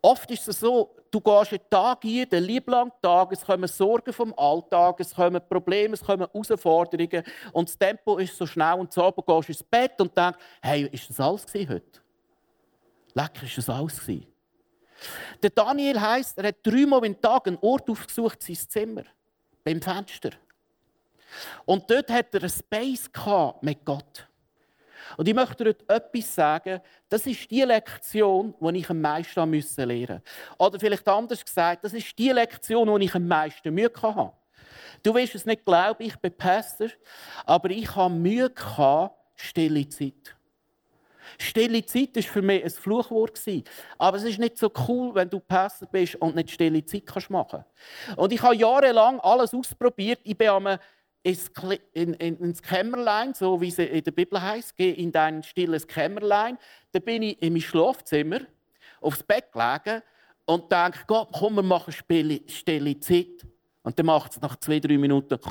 Oft 0.01 0.29
ist 0.31 0.47
es 0.47 0.59
so, 0.59 0.95
du 1.09 1.19
gehst 1.19 1.51
einen 1.51 1.69
Tag 1.69 1.99
hier, 2.03 2.25
den 2.25 2.43
lieblangen 2.43 2.91
Tag, 3.01 3.31
es 3.31 3.43
kommen 3.43 3.67
Sorgen 3.67 4.13
vom 4.13 4.33
Alltag, 4.37 4.99
es 4.99 5.13
kommen 5.13 5.41
Probleme, 5.49 5.95
es 5.95 6.03
kommen 6.03 6.27
Herausforderungen 6.31 7.23
und 7.51 7.67
das 7.67 7.77
Tempo 7.77 8.17
ist 8.17 8.37
so 8.37 8.45
schnell 8.45 8.75
und 8.75 8.93
so, 8.93 9.03
aber 9.03 9.23
gehst 9.23 9.49
ins 9.49 9.63
Bett 9.63 9.99
und 9.99 10.15
denkst, 10.15 10.37
hey, 10.61 10.87
ist 10.91 11.09
das 11.09 11.19
alles 11.19 11.45
heute? 11.53 12.01
Lecker, 13.13 13.43
ist 13.43 13.57
das 13.57 13.69
alles 13.69 13.99
gewesen? 13.99 14.27
Der 15.41 15.49
Daniel 15.49 15.99
heisst, 15.99 16.37
er 16.37 16.47
hat 16.47 16.57
dreimal 16.63 17.03
am 17.03 17.19
Tag 17.19 17.47
einen 17.47 17.57
Ort 17.61 17.89
aufgesucht, 17.89 18.41
sein 18.41 18.55
Zimmer, 18.55 19.03
beim 19.63 19.81
Fenster. 19.81 20.31
Und 21.65 21.89
dort 21.89 22.09
hat 22.09 22.33
er 22.33 22.41
einen 22.41 22.49
Space 22.49 23.09
mit 23.61 23.83
Gott. 23.83 24.27
Und 25.15 25.27
ich 25.27 25.33
möchte 25.33 25.63
dir 25.63 25.75
etwas 25.87 26.35
sagen, 26.35 26.81
das 27.09 27.25
ist 27.25 27.49
die 27.49 27.61
Lektion, 27.61 28.53
die 28.59 28.79
ich 28.79 28.89
am 28.89 29.01
meisten 29.01 29.39
lernen 29.39 29.55
musste. 29.55 30.21
Oder 30.57 30.79
vielleicht 30.79 31.07
anders 31.07 31.43
gesagt, 31.43 31.83
das 31.83 31.93
ist 31.93 32.17
die 32.17 32.31
Lektion, 32.31 32.99
die 32.99 33.05
ich 33.05 33.15
am 33.15 33.27
meisten 33.27 33.73
Mühe 33.73 33.91
hatte. 34.01 34.31
Du 35.03 35.13
wirst 35.13 35.35
es 35.35 35.45
nicht 35.45 35.65
glauben, 35.65 36.03
ich 36.03 36.15
bin 36.17 36.33
Pastor, 36.33 36.89
aber 37.45 37.69
ich 37.69 37.95
hatte 37.95 38.13
Mühe, 38.13 38.51
stille 39.35 39.87
Zeit. 39.89 40.35
Stille 41.37 41.85
Zeit 41.85 42.15
war 42.15 42.23
für 42.23 42.41
mich 42.41 42.63
ein 42.63 42.69
Fluchwort. 42.69 43.39
Aber 43.97 44.17
es 44.17 44.23
ist 44.23 44.39
nicht 44.39 44.57
so 44.57 44.71
cool, 44.87 45.13
wenn 45.13 45.29
du 45.29 45.39
Pastor 45.39 45.87
bist 45.87 46.15
und 46.15 46.35
nicht 46.35 46.51
stille 46.51 46.83
Zeit 46.85 47.03
machen 47.29 47.63
kannst. 48.07 48.17
Und 48.17 48.33
ich 48.33 48.41
habe 48.41 48.55
jahrelang 48.55 49.19
alles 49.19 49.53
ausprobiert. 49.53 50.19
Ich 50.23 50.37
bin 50.37 50.47
in, 50.47 50.67
in, 50.67 50.79
ins 51.24 52.62
Kämmerlein, 52.62 53.33
so 53.33 53.59
wie 53.59 53.67
es 53.67 53.79
in 53.79 54.03
der 54.03 54.12
Bibel 54.12 54.41
heißt, 54.41 54.75
geh 54.75 54.91
in 54.91 55.12
dein 55.12 55.43
stilles 55.43 55.86
Kämmerlein. 55.88 56.57
Da 56.91 57.00
bin 57.00 57.21
ich 57.21 57.41
in 57.41 57.53
meinem 57.53 57.62
Schlafzimmer 57.62 58.41
aufs 59.01 59.24
Bett 59.24 59.51
gelegen 59.51 60.01
und 60.45 60.71
denke, 60.71 61.00
Gott, 61.05 61.29
komm, 61.33 61.55
wir 61.55 61.63
machen 61.63 61.91
stille, 61.91 62.41
stille 62.47 63.00
Zeit. 63.00 63.45
Und 63.83 63.97
dann 63.97 64.05
macht 64.05 64.31
es 64.31 64.41
nach 64.41 64.55
zwei, 64.57 64.79
drei 64.79 64.97
Minuten. 64.97 65.39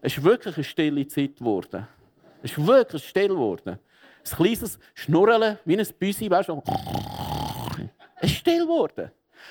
Es 0.00 0.16
ist 0.16 0.22
wirklich 0.22 0.54
eine 0.54 0.64
stille 0.64 1.08
Zeit 1.08 1.36
geworden. 1.36 1.86
Es 2.42 2.52
ist 2.52 2.64
wirklich 2.64 3.08
still 3.08 3.28
geworden. 3.28 3.78
Ein 3.78 4.36
kleines 4.36 4.78
Schnurren, 4.94 5.58
wie 5.64 5.76
ein 5.76 5.86
Büsi, 5.98 6.30
weißt 6.30 6.48
du? 6.48 6.62
Es 8.20 8.30
ist 8.30 8.38
still 8.38 8.62
geworden. 8.62 9.10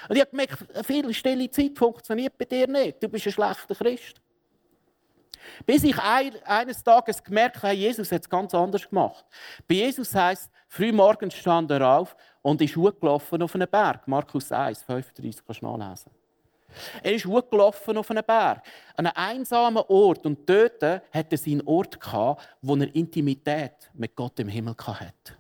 Und 0.10 0.16
ich 0.16 0.22
habe 0.22 0.32
gemerkt, 0.32 0.86
viel 0.86 1.14
stille 1.14 1.50
Zeit 1.50 1.78
funktioniert 1.78 2.38
bei 2.38 2.46
dir 2.46 2.68
nicht. 2.68 3.02
Du 3.02 3.10
bist 3.10 3.26
ein 3.28 3.34
schlechter 3.34 3.76
Christ. 3.76 4.22
Bis 5.66 5.84
ich 5.84 5.98
eines 6.00 6.84
Tages 6.84 7.24
gemerkt 7.24 7.62
habe, 7.64 7.74
Jesus 7.74 8.12
hat 8.12 8.22
es 8.22 8.30
ganz 8.30 8.54
anders 8.54 8.88
gemacht. 8.88 9.26
Bei 9.68 9.76
Jesus 9.76 10.14
heißt 10.14 10.50
früh 10.68 10.92
morgens 10.92 11.36
stand 11.36 11.72
er 11.72 11.88
auf 11.88 12.16
und 12.42 12.62
ist 12.62 12.76
hochgelaufen 12.76 13.42
auf 13.42 13.56
einen 13.56 13.68
Berg. 13.68 14.08
Markus 14.08 14.52
1, 14.52 14.84
35 14.84 15.46
kannst 15.46 15.62
du 15.62 15.78
nachlesen. 15.78 16.12
Er 17.02 17.14
ist 17.14 17.26
hochgelaufen 17.26 17.98
auf 17.98 18.10
einen 18.12 18.24
Berg, 18.24 18.62
an 18.96 19.08
einem 19.08 19.16
einsamen 19.16 19.84
Ort. 19.88 20.26
Und 20.26 20.48
dort 20.50 20.84
hat 20.84 21.32
er 21.32 21.38
seinen 21.38 21.62
Ort 21.62 22.00
gehabt, 22.00 22.48
wo 22.62 22.76
er 22.76 22.94
Intimität 22.94 23.90
mit 23.94 24.16
Gott 24.16 24.40
im 24.40 24.48
Himmel 24.48 24.76
hatte. 24.78 25.34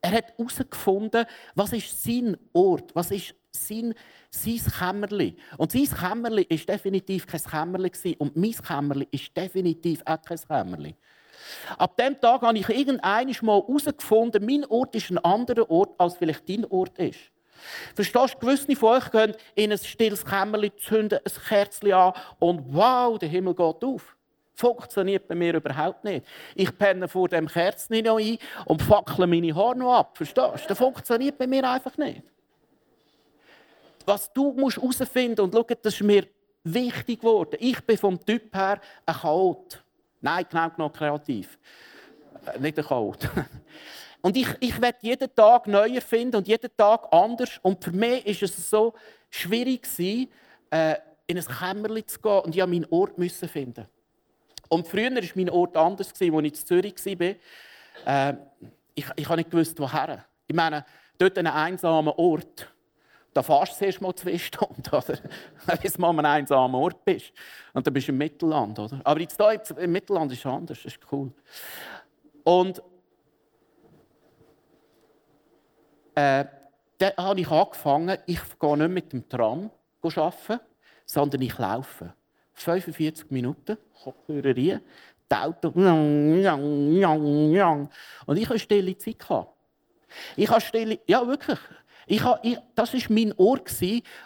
Er 0.00 0.12
hat 0.12 0.32
herausgefunden, 0.36 1.26
was 1.54 1.72
ist 1.72 2.02
sein 2.02 2.36
Ort, 2.52 2.94
was 2.94 3.10
ist 3.10 3.34
sein, 3.50 3.94
sein 4.30 4.60
Kämmerli. 4.78 5.36
Und 5.56 5.72
sein 5.72 5.88
Kämmerli 5.88 6.46
war 6.48 6.58
definitiv 6.58 7.26
kein 7.26 7.42
Kämmerli. 7.42 8.16
Und 8.18 8.36
mein 8.36 8.52
Kämmerli 8.52 9.08
ist 9.10 9.36
definitiv 9.36 10.02
auch 10.04 10.22
kein 10.22 10.38
Kämmerli. 10.38 10.94
Ab 11.76 11.96
dem 11.96 12.20
Tag 12.20 12.42
habe 12.42 12.58
ich 12.58 12.68
irgendwann 12.68 13.26
mal 13.42 13.62
herausgefunden, 13.62 14.44
mein 14.44 14.64
Ort 14.66 14.94
ist 14.94 15.10
ein 15.10 15.18
anderer 15.18 15.68
Ort, 15.70 15.98
als 15.98 16.16
vielleicht 16.16 16.48
dein 16.48 16.64
Ort 16.66 16.98
ist. 16.98 17.18
Verstehst 17.94 18.34
du, 18.34 18.38
gewisse 18.38 18.76
von 18.76 18.96
euch 18.96 19.10
gehen 19.10 19.34
in 19.54 19.72
ein 19.72 19.78
stilles 19.78 20.24
Kämmerli, 20.24 20.74
zünden 20.76 21.18
ein 21.18 21.42
Kerzchen 21.48 21.92
an 21.92 22.12
und 22.38 22.62
wow, 22.72 23.18
der 23.18 23.28
Himmel 23.28 23.54
geht 23.54 23.84
auf. 23.84 24.16
Funktioniert 24.58 25.28
bei 25.28 25.34
mir 25.34 25.54
überhaupt 25.54 26.04
nicht. 26.04 26.26
Ich 26.54 26.76
penne 26.76 27.06
vor 27.06 27.28
dem 27.28 27.46
Kerzen 27.46 28.02
noch 28.04 28.18
ein 28.18 28.38
und 28.64 28.82
fackle 28.82 29.26
meine 29.26 29.54
Haare 29.54 29.76
noch 29.76 29.94
ab. 29.94 30.16
Verstehst 30.16 30.64
du? 30.64 30.68
Das 30.68 30.78
funktioniert 30.78 31.38
bei 31.38 31.46
mir 31.46 31.68
einfach 31.68 31.96
nicht 31.96 32.22
was 34.08 34.32
du 34.32 34.52
musst 34.52 34.78
herausfinden 34.78 35.42
und 35.42 35.54
schau, 35.54 35.62
das 35.62 35.94
ist 35.94 36.02
mir 36.02 36.26
wichtig 36.64 37.20
geworden. 37.20 37.56
Ich 37.60 37.80
bin 37.84 37.98
vom 37.98 38.18
Typ 38.24 38.54
her 38.54 38.80
ein 39.06 39.14
Chaot. 39.14 39.84
Nein, 40.20 40.46
genau 40.50 40.70
genommen 40.70 40.94
kreativ. 40.94 41.58
Äh, 42.46 42.58
nicht 42.58 42.78
ein 42.78 42.84
Chaot. 42.84 43.28
Und 44.20 44.36
ich, 44.36 44.48
ich 44.58 44.80
werde 44.80 44.98
jeden 45.02 45.32
Tag 45.32 45.68
neuer 45.68 46.00
finden 46.00 46.34
und 46.34 46.48
jeden 46.48 46.76
Tag 46.76 47.06
anders. 47.12 47.60
Und 47.62 47.84
für 47.84 47.92
mich 47.92 48.26
ist 48.26 48.42
es 48.42 48.68
so 48.68 48.92
schwierig 49.30 49.82
gewesen, 49.82 50.28
äh, 50.70 50.96
in 51.28 51.38
ein 51.38 51.44
Kämmerchen 51.44 52.08
zu 52.08 52.20
gehen 52.20 52.40
und 52.40 52.56
ich 52.56 52.66
meinen 52.66 52.86
Ort 52.90 53.16
müssen 53.16 53.48
finden. 53.48 53.86
Und 54.68 54.86
früher 54.86 55.10
war 55.10 55.22
mein 55.34 55.50
Ort 55.50 55.76
anders, 55.76 56.10
als 56.10 56.20
ich 56.20 56.32
in 56.32 56.54
Zürich 56.54 56.94
war. 57.06 58.30
Äh, 58.30 58.36
ich, 58.94 59.06
ich 59.16 59.28
habe 59.28 59.36
nicht 59.38 59.78
woher. 59.78 60.24
Ich 60.46 60.54
meine, 60.54 60.84
dort 61.18 61.38
an 61.38 61.46
einem 61.46 61.56
einsamen 61.56 62.12
Ort, 62.16 62.68
da 63.32 63.42
fährst 63.42 63.74
du 63.74 63.78
zuerst 63.78 64.00
mal 64.00 64.14
zwei 64.14 64.38
Stunden, 64.38 64.82
oder? 64.92 65.16
du 65.16 66.00
mal 66.00 66.10
an 66.10 66.18
einem 66.18 66.26
einsamen 66.26 66.74
Ort 66.74 67.04
bist. 67.04 67.32
Und 67.72 67.86
dann 67.86 67.94
bist 67.94 68.08
du 68.08 68.12
im 68.12 68.18
Mittelland, 68.18 68.78
oder? 68.78 69.00
Aber 69.04 69.20
jetzt 69.20 69.36
hier 69.36 69.78
im 69.78 69.92
Mittelland 69.92 70.32
ist 70.32 70.40
es 70.40 70.46
anders, 70.46 70.82
das 70.82 70.92
ist 70.94 71.00
cool. 71.12 71.30
Und 72.44 72.82
äh, 76.14 76.44
dann 76.98 77.12
habe 77.16 77.40
ich 77.40 77.50
angefangen, 77.50 78.18
ich 78.26 78.40
gehe 78.58 78.76
nicht 78.76 78.90
mit 78.90 79.12
dem 79.12 79.28
Tram 79.28 79.70
arbeiten, 80.02 80.60
sondern 81.06 81.42
ich 81.42 81.56
laufe. 81.58 82.12
45 82.62 83.30
Minuten, 83.30 83.76
Kopfhörer 84.02 84.56
rein, 84.56 84.80
die 85.30 85.34
Auto, 85.34 85.68
und 88.26 88.36
ich 88.36 88.48
hatte 88.48 88.58
stille 88.58 88.96
Zeit. 88.96 89.16
Ich 90.36 90.48
habe 90.48 90.60
stille, 90.60 90.98
ja 91.06 91.26
wirklich, 91.26 91.58
ich 92.06 92.22
habe, 92.22 92.40
ich, 92.42 92.58
das 92.74 92.94
war 92.94 93.00
mein 93.10 93.34
Ohr 93.36 93.60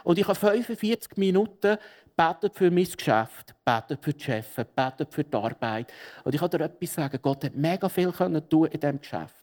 und 0.04 0.18
ich 0.18 0.28
habe 0.28 0.38
45 0.38 1.16
Minuten 1.16 1.76
betet 2.16 2.54
für 2.54 2.70
mein 2.70 2.84
Geschäft, 2.84 3.54
betet 3.64 4.02
für 4.02 4.12
die 4.12 4.22
Chefs, 4.22 4.54
betet 4.76 5.12
für 5.12 5.24
die 5.24 5.36
Arbeit. 5.36 5.92
Und 6.24 6.34
ich 6.34 6.40
kann 6.40 6.50
dir 6.50 6.60
etwas 6.60 6.94
sagen, 6.94 7.18
Gott 7.20 7.44
hat 7.44 7.54
mega 7.56 7.88
viel 7.88 8.12
tun 8.12 8.66
in 8.66 8.80
diesem 8.80 9.00
Geschäft. 9.00 9.41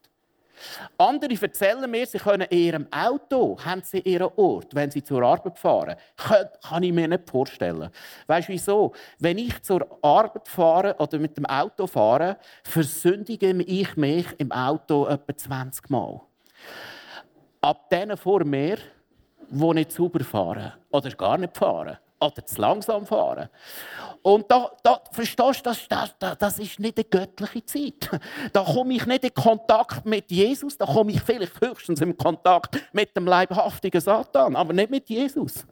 Andere 0.97 1.35
erzählen 1.41 1.89
mir, 1.89 2.05
sie 2.05 2.17
können 2.17 2.47
in 2.49 2.57
ihrem 2.57 2.87
Auto 2.91 3.57
haben 3.63 3.81
sie 3.83 3.99
ihren 3.99 4.29
Ort, 4.35 4.75
wenn 4.75 4.91
sie 4.91 5.03
zur 5.03 5.23
Arbeit 5.23 5.57
fahren. 5.57 5.95
Kann, 6.15 6.47
kann 6.67 6.83
ich 6.83 6.93
mir 6.93 7.07
nicht 7.07 7.29
vorstellen. 7.29 7.89
Weißt 8.27 8.49
du 8.49 8.53
wieso? 8.53 8.93
Wenn 9.19 9.37
ich 9.37 9.61
zur 9.61 9.87
Arbeit 10.01 10.47
fahre 10.47 10.95
oder 10.97 11.19
mit 11.19 11.37
dem 11.37 11.45
Auto 11.45 11.87
fahre, 11.87 12.37
versündige 12.63 13.51
ich 13.63 13.95
mich 13.95 14.27
im 14.37 14.51
Auto 14.51 15.07
etwa 15.07 15.35
20 15.35 15.89
Mal. 15.89 16.21
Ab 17.61 17.89
denen 17.89 18.17
vor 18.17 18.43
mir, 18.45 18.77
die 19.49 19.73
nicht 19.73 19.91
sauber 19.91 20.23
fahren 20.23 20.73
oder 20.91 21.09
gar 21.11 21.37
nicht 21.37 21.57
fahren 21.57 21.97
oder 22.19 22.45
zu 22.45 22.61
langsam 22.61 23.05
fahren. 23.05 23.49
Und 24.21 24.51
da, 24.51 24.71
da 24.83 25.01
verstehst 25.11 25.65
du, 25.65 25.69
das, 25.69 25.87
das, 25.87 26.37
das 26.37 26.59
ist 26.59 26.79
nicht 26.79 26.97
eine 26.97 27.05
göttliche 27.05 27.65
Zeit. 27.65 28.09
Da 28.51 28.63
komme 28.63 28.93
ich 28.95 29.05
nicht 29.05 29.23
in 29.23 29.33
Kontakt 29.33 30.05
mit 30.05 30.29
Jesus, 30.29 30.77
da 30.77 30.85
komme 30.85 31.11
ich 31.11 31.21
vielleicht 31.21 31.61
höchstens 31.61 32.01
in 32.01 32.17
Kontakt 32.17 32.77
mit 32.91 33.15
dem 33.15 33.25
leibhaftigen 33.25 34.01
Satan, 34.01 34.55
aber 34.55 34.73
nicht 34.73 34.89
mit 34.89 35.09
Jesus. 35.09 35.65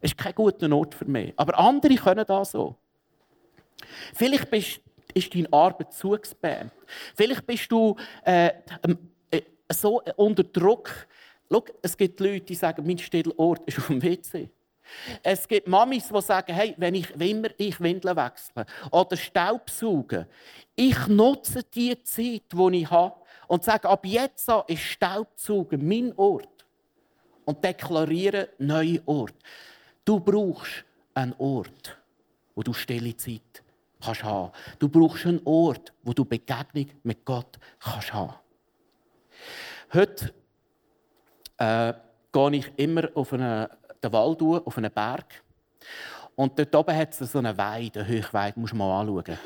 Das 0.00 0.10
ist 0.10 0.18
kein 0.18 0.34
guter 0.34 0.70
Ort 0.72 0.94
für 0.94 1.04
mich. 1.04 1.32
Aber 1.36 1.56
andere 1.58 1.94
können 1.94 2.24
das 2.26 2.50
so. 2.50 2.74
Vielleicht 4.14 4.50
bist, 4.50 4.80
ist 5.14 5.34
deine 5.34 5.52
Arbeit 5.52 5.92
zugesperrt. 5.92 6.72
Vielleicht 7.14 7.46
bist 7.46 7.70
du 7.70 7.96
äh, 8.24 8.50
äh, 9.30 9.42
so 9.72 10.02
unter 10.16 10.42
Druck. 10.42 10.90
Schau, 11.50 11.64
es 11.82 11.96
gibt 11.96 12.18
Leute, 12.18 12.40
die 12.40 12.54
sagen, 12.54 12.84
mein 12.84 12.98
stiller 12.98 13.38
Ort 13.38 13.62
ist 13.66 13.78
auf 13.78 13.86
dem 13.86 14.02
WC. 14.02 14.50
Es 15.22 15.46
gibt 15.46 15.68
Mamis, 15.68 16.08
die 16.08 16.22
sagen, 16.22 16.54
hey, 16.54 16.74
wenn 16.76 16.94
ich 16.94 17.10
immer 17.18 17.48
ich 17.56 17.80
Windeln 17.80 18.16
wechsle 18.16 18.66
oder 18.90 19.16
Staubsaugen, 19.16 20.26
ich 20.74 21.06
nutze 21.06 21.62
die 21.62 22.02
Zeit, 22.02 22.42
die 22.52 22.80
ich 22.80 22.90
habe 22.90 23.14
und 23.48 23.64
sage, 23.64 23.88
ab 23.88 24.06
jetzt 24.06 24.48
an 24.48 24.62
ist 24.66 24.82
Staubsaugen 24.82 25.86
mein 25.86 26.12
Ort 26.16 26.66
und 27.44 27.62
deklariere 27.62 28.48
neue 28.58 29.02
Ort. 29.06 29.34
Du 30.04 30.18
brauchst 30.20 30.84
einen 31.14 31.34
Ort, 31.38 31.98
wo 32.54 32.62
du 32.62 32.72
stille 32.72 33.16
Zeit 33.16 33.62
kannst 34.02 34.24
haben. 34.24 34.52
Du 34.78 34.88
brauchst 34.88 35.26
einen 35.26 35.40
Ort, 35.44 35.92
wo 36.02 36.12
du 36.12 36.24
Begegnung 36.24 36.90
mit 37.02 37.24
Gott 37.24 37.58
kannst 37.78 38.12
haben. 38.12 38.34
Heute 39.92 40.32
äh, 41.58 41.92
gehe 42.32 42.56
ich 42.56 42.72
immer 42.76 43.08
auf 43.14 43.32
eine 43.32 43.70
den 44.02 44.12
Wald 44.12 44.42
auf 44.42 44.76
einen 44.78 44.90
Berg. 44.90 45.42
Und 46.34 46.58
dort 46.58 46.74
oben 46.74 46.96
hat 46.96 47.20
es 47.20 47.32
so 47.32 47.38
eine 47.38 47.56
Weide, 47.56 48.00
eine 48.00 48.08
Höchweide, 48.08 48.58
muss 48.58 48.72
man 48.72 48.88
mal 48.88 49.00
anschauen. 49.00 49.38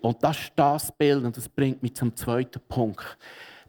Und 0.00 0.22
das 0.22 0.38
ist 0.38 0.52
das 0.56 0.92
Bild, 0.92 1.24
und 1.24 1.36
das 1.36 1.48
bringt 1.48 1.82
mich 1.82 1.94
zum 1.94 2.14
zweiten 2.14 2.60
Punkt. 2.68 3.18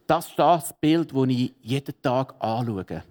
Das 0.06 0.28
ist 0.28 0.40
das 0.40 0.74
Bild, 0.80 1.12
das 1.14 1.28
ich 1.28 1.54
jeden 1.62 2.02
Tag 2.02 2.36
anschaue. 2.40 3.04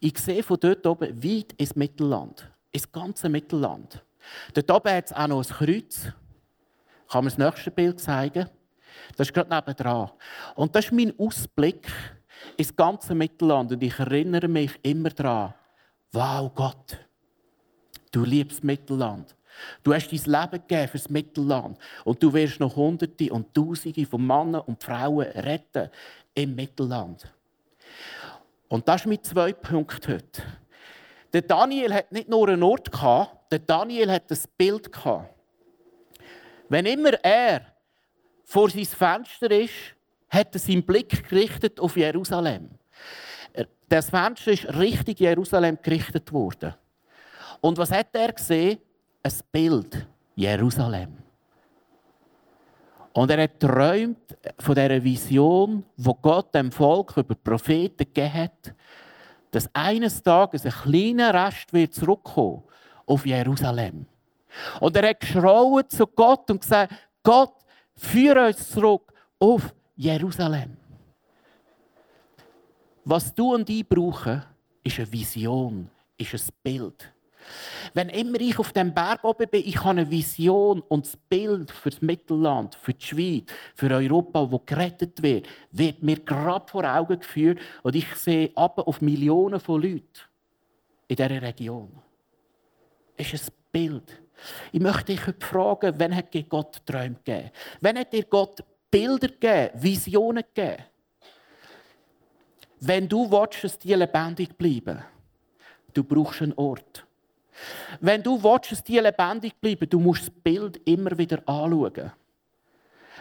Ich 0.00 0.18
sehe 0.18 0.42
von 0.42 0.58
dort 0.60 0.86
oben 0.86 1.22
weit 1.22 1.52
ins 1.54 1.76
Mittelland, 1.76 2.50
ins 2.72 2.90
ganze 2.90 3.28
Mittelland. 3.28 4.02
Dort 4.54 4.70
oben 4.70 4.92
hat 4.92 5.06
es 5.06 5.12
auch 5.12 5.26
noch 5.26 5.44
ein 5.44 5.48
Kreuz. 5.48 6.12
Kann 7.08 7.24
man 7.24 7.34
das 7.34 7.38
nächste 7.38 7.70
Bild 7.70 8.00
zeigen? 8.00 8.48
Das 9.16 9.28
ist 9.28 9.34
gerade 9.34 9.54
nebenan. 9.54 10.10
Und 10.54 10.74
das 10.74 10.86
ist 10.86 10.92
mein 10.92 11.18
Ausblick 11.18 11.90
ins 12.56 12.74
ganze 12.74 13.14
Mittelland. 13.14 13.72
Und 13.72 13.82
ich 13.82 13.98
erinnere 13.98 14.48
mich 14.48 14.72
immer 14.82 15.10
daran, 15.10 15.54
Wow, 16.14 16.48
Gott, 16.54 16.96
du 18.12 18.24
liebst 18.24 18.62
Mittelland. 18.62 19.34
Du 19.82 19.92
hast 19.92 20.12
dein 20.12 20.32
Leben 20.32 20.62
gegeben 20.68 20.88
für 20.88 20.98
das 20.98 21.10
Mittelland. 21.10 21.76
Und 22.04 22.22
du 22.22 22.32
wirst 22.32 22.60
noch 22.60 22.76
Hunderte 22.76 23.32
und 23.32 23.52
Tausende 23.52 24.06
von 24.06 24.24
Männern 24.24 24.60
und 24.60 24.80
Frauen 24.80 25.26
retten 25.26 25.90
im 26.32 26.54
Mittelland. 26.54 27.32
Und 28.68 28.86
das 28.86 29.00
ist 29.00 29.06
mein 29.08 29.24
zwei 29.24 29.52
Punkt 29.54 30.06
heute. 30.06 30.42
Der 31.32 31.42
Daniel 31.42 31.92
hat 31.92 32.12
nicht 32.12 32.28
nur 32.28 32.48
einen 32.48 32.62
Ort 32.62 32.92
gehabt, 32.92 33.50
der 33.50 33.58
Daniel 33.58 34.12
hat 34.12 34.30
ein 34.30 34.38
Bild. 34.56 34.88
Wenn 36.68 36.86
immer 36.86 37.14
er 37.24 37.74
vor 38.44 38.70
sein 38.70 38.84
Fenster 38.84 39.50
ist, 39.50 39.72
hat 40.28 40.54
er 40.54 40.60
seinen 40.60 40.86
Blick 40.86 41.28
gerichtet 41.28 41.80
auf 41.80 41.96
Jerusalem 41.96 42.70
das 43.88 44.10
Fenster 44.10 44.52
ist 44.52 44.64
richtig 44.74 45.20
Jerusalem 45.20 45.78
gerichtet 45.82 46.32
worden. 46.32 46.74
Und 47.60 47.78
was 47.78 47.90
hat 47.90 48.08
er 48.12 48.32
gesehen? 48.32 48.78
Ein 49.22 49.32
Bild. 49.52 50.06
Jerusalem. 50.34 51.16
Und 53.12 53.30
er 53.30 53.44
hat 53.44 53.60
träumt 53.60 54.36
von 54.58 54.74
dieser 54.74 55.04
Vision, 55.04 55.84
wo 55.96 56.14
Gott 56.14 56.52
dem 56.54 56.72
Volk 56.72 57.16
über 57.16 57.36
Propheten 57.36 57.98
gegeben 57.98 58.34
hat, 58.34 58.74
dass 59.52 59.70
eines 59.72 60.20
Tages 60.20 60.66
ein 60.66 60.72
kleiner 60.72 61.32
Rest 61.32 61.72
wird 61.72 61.94
zurückkommen 61.94 62.64
auf 63.06 63.24
Jerusalem. 63.24 64.06
Und 64.80 64.96
er 64.96 65.10
hat 65.10 65.20
geschrauen 65.20 65.88
zu 65.88 66.06
Gott 66.08 66.50
und 66.50 66.60
gesagt: 66.60 66.92
Gott, 67.22 67.54
führe 67.94 68.48
uns 68.48 68.68
zurück 68.70 69.12
auf 69.38 69.72
Jerusalem. 69.94 70.76
Was 73.04 73.34
du 73.34 73.54
und 73.54 73.68
ich 73.68 73.86
brauchen, 73.86 74.42
ist 74.82 74.98
eine 74.98 75.12
Vision, 75.12 75.90
ist 76.16 76.34
ein 76.34 76.54
Bild. 76.62 77.12
Wenn 77.92 78.08
immer 78.08 78.40
ich 78.40 78.58
auf 78.58 78.72
dem 78.72 78.94
Berg 78.94 79.22
oben 79.24 79.46
bin, 79.50 79.62
ich 79.66 79.78
habe 79.80 79.90
eine 79.90 80.10
Vision 80.10 80.80
und 80.80 81.04
das 81.04 81.16
Bild 81.16 81.70
für 81.70 81.90
das 81.90 82.00
Mittelland, 82.00 82.74
für 82.74 82.94
die 82.94 83.04
Schweiz, 83.04 83.44
für 83.74 83.90
Europa, 83.90 84.50
wo 84.50 84.58
gerettet 84.58 85.22
wird, 85.22 85.46
wird 85.70 86.02
mir 86.02 86.20
gerade 86.20 86.66
vor 86.66 86.84
Augen 86.84 87.20
geführt 87.20 87.58
und 87.82 87.94
ich 87.94 88.14
sehe 88.14 88.50
ab 88.56 88.78
auf 88.78 89.02
Millionen 89.02 89.60
von 89.60 89.82
Leuten 89.82 90.06
in 91.06 91.16
dieser 91.16 91.42
Region. 91.42 91.90
Das 93.18 93.32
ist 93.34 93.50
ein 93.50 93.54
Bild. 93.70 94.22
Ich 94.72 94.80
möchte 94.80 95.12
dich 95.12 95.26
heute 95.26 95.46
fragen, 95.46 95.94
wann 95.98 96.16
hat 96.16 96.32
dir 96.32 96.44
Gott 96.44 96.80
Träume 96.86 97.16
gegeben? 97.22 97.50
Wann 97.82 97.98
hat 97.98 98.12
dir 98.14 98.24
Gott 98.24 98.64
Bilder 98.90 99.28
gegeben, 99.28 99.70
Visionen 99.74 100.44
gegeben? 100.54 100.82
Wenn 102.86 103.08
du 103.08 103.30
willst, 103.30 103.82
die 103.82 103.94
lebendig 103.94 104.58
bleiben, 104.58 105.02
du 105.94 106.04
brauchst 106.04 106.42
einen 106.42 106.52
Ort. 106.54 107.06
Wenn 108.00 108.22
du 108.22 108.42
willst, 108.42 108.86
die 108.86 108.98
lebendig 108.98 109.54
bleiben, 109.58 109.88
du 109.88 109.98
musst 109.98 110.22
das 110.22 110.30
Bild 110.30 110.80
immer 110.84 111.16
wieder 111.16 111.38
anschauen. 111.46 112.12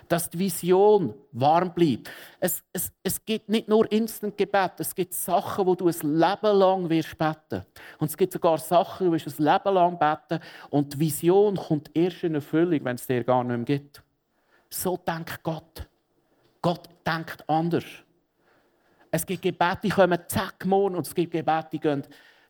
Dass 0.09 0.29
die 0.29 0.39
Vision 0.39 1.13
warm 1.31 1.73
bleibt. 1.73 2.09
Es, 2.41 2.61
es, 2.73 2.91
es 3.03 3.23
gibt 3.23 3.47
nicht 3.47 3.69
nur 3.69 3.89
Instant-Gebet, 3.89 4.71
es 4.79 4.93
gibt 4.93 5.13
Sachen, 5.13 5.65
wo 5.65 5.75
du 5.75 5.87
ein 5.87 5.93
Leben 5.93 6.57
lang 6.57 6.89
wirst 6.89 7.17
beten. 7.17 7.65
Und 7.99 8.09
es 8.09 8.17
gibt 8.17 8.33
sogar 8.33 8.57
Sachen, 8.57 9.07
wo 9.07 9.15
du 9.15 9.23
ein 9.23 9.45
Leben 9.45 9.73
lang 9.73 9.97
beten 9.97 10.43
und 10.71 10.93
die 10.93 10.99
Vision 10.99 11.55
kommt 11.55 11.89
erst 11.93 12.23
in 12.23 12.35
Erfüllung, 12.35 12.83
wenn 12.83 12.95
es 12.95 13.07
dir 13.07 13.23
gar 13.23 13.45
nicht 13.45 13.55
mehr 13.55 13.77
gibt. 13.77 14.03
So 14.69 14.97
denkt 14.97 15.41
Gott. 15.41 15.87
Gott 16.61 16.89
denkt 17.05 17.47
anders. 17.47 18.02
Es 19.15 19.27
gibt 19.27 19.43
Gebete, 19.43 19.77
die 19.83 19.89
kommen 19.89 20.17
zack 20.27 20.65
morgen 20.65 20.95
und 20.95 21.05
es 21.05 21.13
gibt 21.13 21.33
Gebete, 21.33 21.67
die 21.71 21.79
gehen 21.79 22.03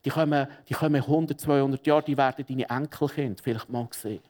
Die 0.06 0.10
kommen, 0.10 0.48
die 0.70 0.74
kommen 0.74 0.96
100, 0.96 1.38
200 1.38 1.86
Jahre, 1.86 2.04
die 2.04 2.18
werden 2.18 2.46
deine 2.48 2.70
Enkelkind 2.70 3.42
vielleicht 3.42 3.70
mal 3.70 3.86
sehen. 3.92 4.22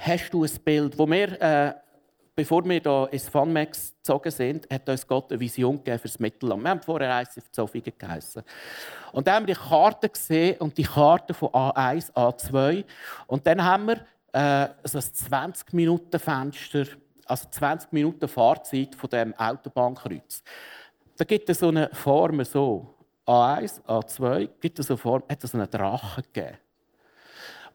Hast 0.00 0.34
du 0.34 0.44
ein 0.44 0.50
Bild, 0.62 0.98
wo 0.98 1.06
wir, 1.06 1.40
äh, 1.40 1.74
bevor 2.36 2.62
wir 2.66 2.80
hier 2.82 3.08
ins 3.10 3.26
Funmax 3.26 3.94
gezogen 3.96 4.30
sind, 4.30 4.70
hat 4.70 4.86
uns 4.86 5.06
Gott 5.06 5.32
eine 5.32 5.40
Vision 5.40 5.78
gegeben 5.78 5.98
für 5.98 6.08
das 6.08 6.20
Mittelland. 6.20 6.62
Wir 6.62 6.70
haben 6.70 6.82
vorher 6.82 7.22
ICF 7.22 7.50
Zofingen 7.50 7.94
geheißen. 7.96 8.42
Und 9.12 9.26
dann 9.26 9.36
haben 9.36 9.46
wir 9.46 9.54
die 9.54 9.60
Karte 9.60 10.10
gesehen 10.10 10.58
und 10.58 10.76
die 10.76 10.82
Karte 10.82 11.32
von 11.32 11.48
A1, 11.48 12.12
A2. 12.12 12.84
Und 13.26 13.46
dann 13.46 13.64
haben 13.64 13.86
wir 13.86 14.04
äh, 14.32 14.68
so 14.84 14.98
ein 14.98 15.04
20-Minuten-Fenster, 15.04 16.86
also 17.26 17.48
20 17.50 17.92
Minuten 17.92 18.28
Fahrzeit 18.28 18.94
von 18.94 19.10
dem 19.10 19.34
Autobahnkreuz. 19.34 20.42
Da 21.16 21.24
gibt 21.24 21.48
es 21.50 21.58
so 21.58 21.68
eine 21.68 21.90
Form 21.92 22.42
so. 22.44 22.94
A1, 23.26 23.80
A2, 23.84 24.48
gibt 24.60 24.78
es 24.78 24.88
so 24.88 24.94
eine 24.94 24.98
Form, 24.98 25.22
hat 25.30 25.44
es 25.44 25.54
einen 25.54 25.70
Drachen 25.70 26.24
gegeben. 26.32 26.58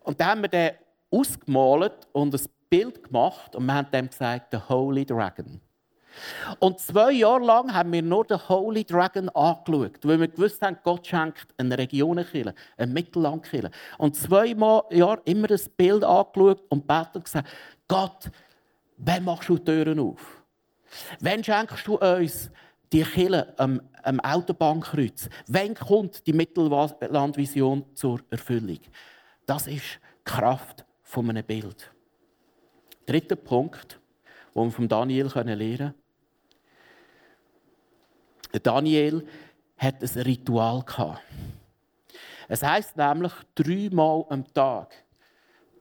Und 0.01 0.19
dann 0.19 0.27
haben 0.27 0.41
wir 0.41 0.49
den 0.49 0.71
ausgemalt 1.09 2.07
und 2.11 2.33
ein 2.33 2.41
Bild 2.69 3.03
gemacht 3.03 3.55
und 3.55 3.65
wir 3.65 3.73
haben 3.73 3.91
dem 3.91 4.09
gesagt, 4.09 4.51
der 4.51 4.67
Holy 4.67 5.05
Dragon. 5.05 5.61
Und 6.59 6.79
zwei 6.79 7.11
Jahre 7.11 7.43
lang 7.43 7.73
haben 7.73 7.91
wir 7.91 8.01
nur 8.01 8.25
den 8.25 8.47
Holy 8.49 8.83
Dragon 8.83 9.29
angeschaut, 9.29 9.99
weil 10.03 10.19
wir 10.19 10.27
gewusst 10.27 10.61
haben, 10.61 10.77
Gott 10.83 11.05
schenkt 11.07 11.47
eine 11.57 11.77
Regionenkille, 11.77 12.53
eine 12.77 12.91
Mittellandkille. 12.91 13.71
Und 13.97 14.15
zwei 14.15 14.55
Jahre 14.91 15.21
immer 15.25 15.47
das 15.47 15.69
Bild 15.69 16.03
angeschaut 16.03 16.63
und 16.69 16.87
betet 16.87 17.15
und 17.15 17.23
gesagt, 17.25 17.47
Gott, 17.87 18.29
wann 18.97 19.23
machst 19.23 19.49
du 19.49 19.57
die 19.57 19.65
Türen 19.65 19.99
auf? 19.99 20.43
Wann 21.19 21.43
schenkst 21.43 21.87
du 21.87 21.97
uns 21.97 22.49
die 22.91 23.03
Kille 23.03 23.53
am, 23.57 23.81
am 24.03 24.19
Autobahnkreuz? 24.19 25.29
Wann 25.47 25.75
kommt 25.75 26.25
die 26.25 26.33
Mittellandvision 26.33 27.85
zur 27.93 28.21
Erfüllung? 28.29 28.79
Das 29.45 29.67
ist 29.67 29.83
die 29.83 30.31
Kraft 30.31 30.85
von 31.03 31.29
einem 31.29 31.45
Bild. 31.45 31.91
Dritter 33.05 33.37
Punkt, 33.37 33.99
den 34.53 34.63
wir 34.63 34.71
von 34.71 34.87
Daniel 34.87 35.27
lernen 35.33 35.59
können. 35.59 35.93
Daniel 38.63 39.25
hat 39.77 40.01
ein 40.01 40.21
Ritual 40.21 40.83
Es 42.47 42.63
heißt 42.63 42.97
nämlich 42.97 43.33
dreimal 43.55 44.25
am 44.29 44.45
Tag. 44.53 44.93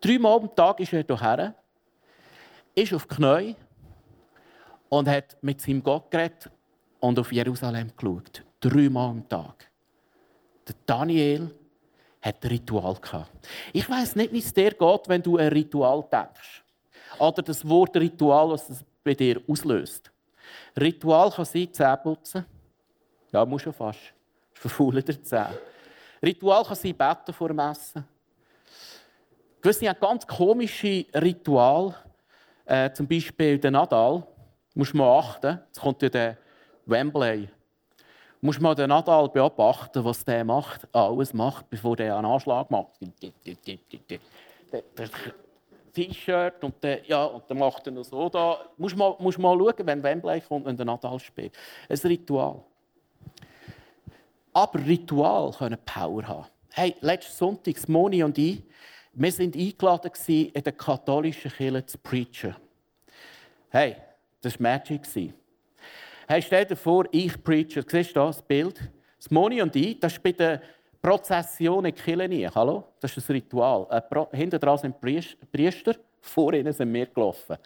Dreimal 0.01 0.41
am 0.41 0.55
Tag 0.55 0.81
ist 0.81 0.93
er 0.93 1.05
hierher, 1.05 1.55
ist 2.75 2.93
auf 2.93 3.07
die 3.07 3.57
und 4.89 5.09
hat 5.09 5.37
mit 5.43 5.61
seinem 5.61 5.83
Gott 5.83 6.11
geredet 6.11 6.51
und 7.01 7.19
auf 7.19 7.33
Jerusalem 7.33 7.93
geschaut. 7.97 8.43
Dreimal 8.61 9.11
am 9.11 9.29
Tag. 9.29 9.71
Der 10.67 10.75
Daniel 10.85 11.51
hat 12.21 12.45
ein 12.45 12.49
Ritual 12.49 12.97
Ich 13.73 13.89
weiß 13.89 14.17
nicht, 14.17 14.33
wie 14.33 14.39
es 14.39 14.53
dir 14.53 14.73
geht, 14.73 15.09
wenn 15.09 15.23
du 15.23 15.37
ein 15.37 15.49
Ritual 15.49 16.05
denkst. 16.11 16.65
Oder 17.19 17.43
das 17.43 17.67
Wort 17.67 17.97
Ritual, 17.97 18.51
was 18.51 18.69
es 18.69 18.85
bei 19.05 19.15
dir 19.15 19.41
auslöst. 19.49 20.11
Ritual 20.79 21.31
kann 21.31 21.45
sein, 21.45 21.73
Zähne 21.73 21.97
putzen. 21.97 22.45
Ja, 23.37 23.45
muss 23.45 23.61
schon 23.61 23.75
fast. 23.75 23.99
Verfaulen 24.55 25.05
der 25.05 25.23
Zähne. 25.23 25.59
Ritual 26.23 26.65
kann 26.65 26.75
sein, 26.75 26.97
beten 26.97 27.35
vor 27.35 27.49
dem 27.49 27.59
Essen. 27.59 28.03
Gewisse 29.61 29.91
haben 29.91 30.01
ganz 30.01 30.27
komische 30.27 31.05
Rituale. 31.15 31.95
Äh, 32.65 32.91
zum 32.93 33.07
Beispiel 33.07 33.59
der 33.59 33.73
Nadal. 33.73 34.27
Muss 34.75 34.95
man 34.95 35.07
achten. 35.07 35.61
Jetzt 35.67 35.79
kommt 35.79 36.01
ja 36.01 36.09
der 36.09 36.39
Wembley. 36.87 37.51
Muss 38.41 38.59
man 38.59 38.75
den 38.75 38.89
Nadal 38.89 39.29
beobachten, 39.29 40.03
was 40.03 40.25
der 40.25 40.43
macht, 40.43 40.89
alles 40.95 41.35
macht, 41.35 41.69
bevor 41.69 41.95
der 41.95 42.17
einen 42.17 42.25
Anschlag 42.25 42.71
macht. 42.71 42.93
T-Shirt 45.93 46.65
und 46.65 46.83
der, 46.83 47.05
ja, 47.05 47.25
und 47.27 47.45
dann 47.51 47.59
macht 47.59 47.87
er 47.87 47.93
noch 47.93 48.03
so 48.03 48.31
da. 48.31 48.61
Muss 48.79 48.97
man, 48.97 49.13
muss 49.19 49.35
schauen, 49.35 49.75
wenn 49.81 50.03
Wembley 50.03 50.41
kommt 50.41 50.67
und 50.67 50.79
der 50.79 50.87
Nadal 50.87 51.19
spielt. 51.19 51.55
Ein 51.87 51.99
Ritual. 51.99 52.63
Aber 54.57 54.79
Ritual 54.87 55.53
können 55.53 55.77
Power 55.85 56.27
haben. 56.27 56.47
Hey, 56.73 56.97
letzten 57.03 57.37
Sonntag, 57.37 57.87
Moni 57.91 58.23
und 58.23 58.39
ich, 58.39 58.63
wir 59.13 59.31
waren 59.31 59.53
eingeladen 59.53 60.11
in 60.27 60.63
der 60.63 60.73
katholischen 60.73 61.51
Kirche 61.51 61.85
zu 61.85 61.99
preachen. 61.99 62.57
Hey, 63.69 63.97
das 64.41 64.59
war 64.59 64.71
Magic. 64.71 65.03
Hey, 66.27 66.41
stell 66.41 66.65
dir 66.65 66.75
vor, 66.75 67.05
ich 67.11 67.45
preache. 67.45 67.85
Siehst 67.87 68.17
du 68.17 68.21
das 68.21 68.41
Bild? 68.41 68.81
Das 69.19 69.31
Moni 69.31 69.61
und 69.61 69.77
ich, 69.77 70.01
das 70.01 70.15
ist 70.15 70.23
bei 70.23 70.33
der 70.33 70.63
Prozession 71.03 71.85
in 71.85 71.95
Kirche 71.95 72.51
Hallo? 72.55 72.95
Das 72.99 73.15
ist 73.15 73.29
ein 73.29 73.35
Ritual. 73.35 73.87
Hinter 74.33 74.59
dran 74.59 74.79
sind 74.79 74.99
Priester, 75.53 75.97
vor 76.23 76.55
ihnen 76.55 76.73
sind 76.73 76.95
wir 76.95 77.05
gelaufen. 77.05 77.59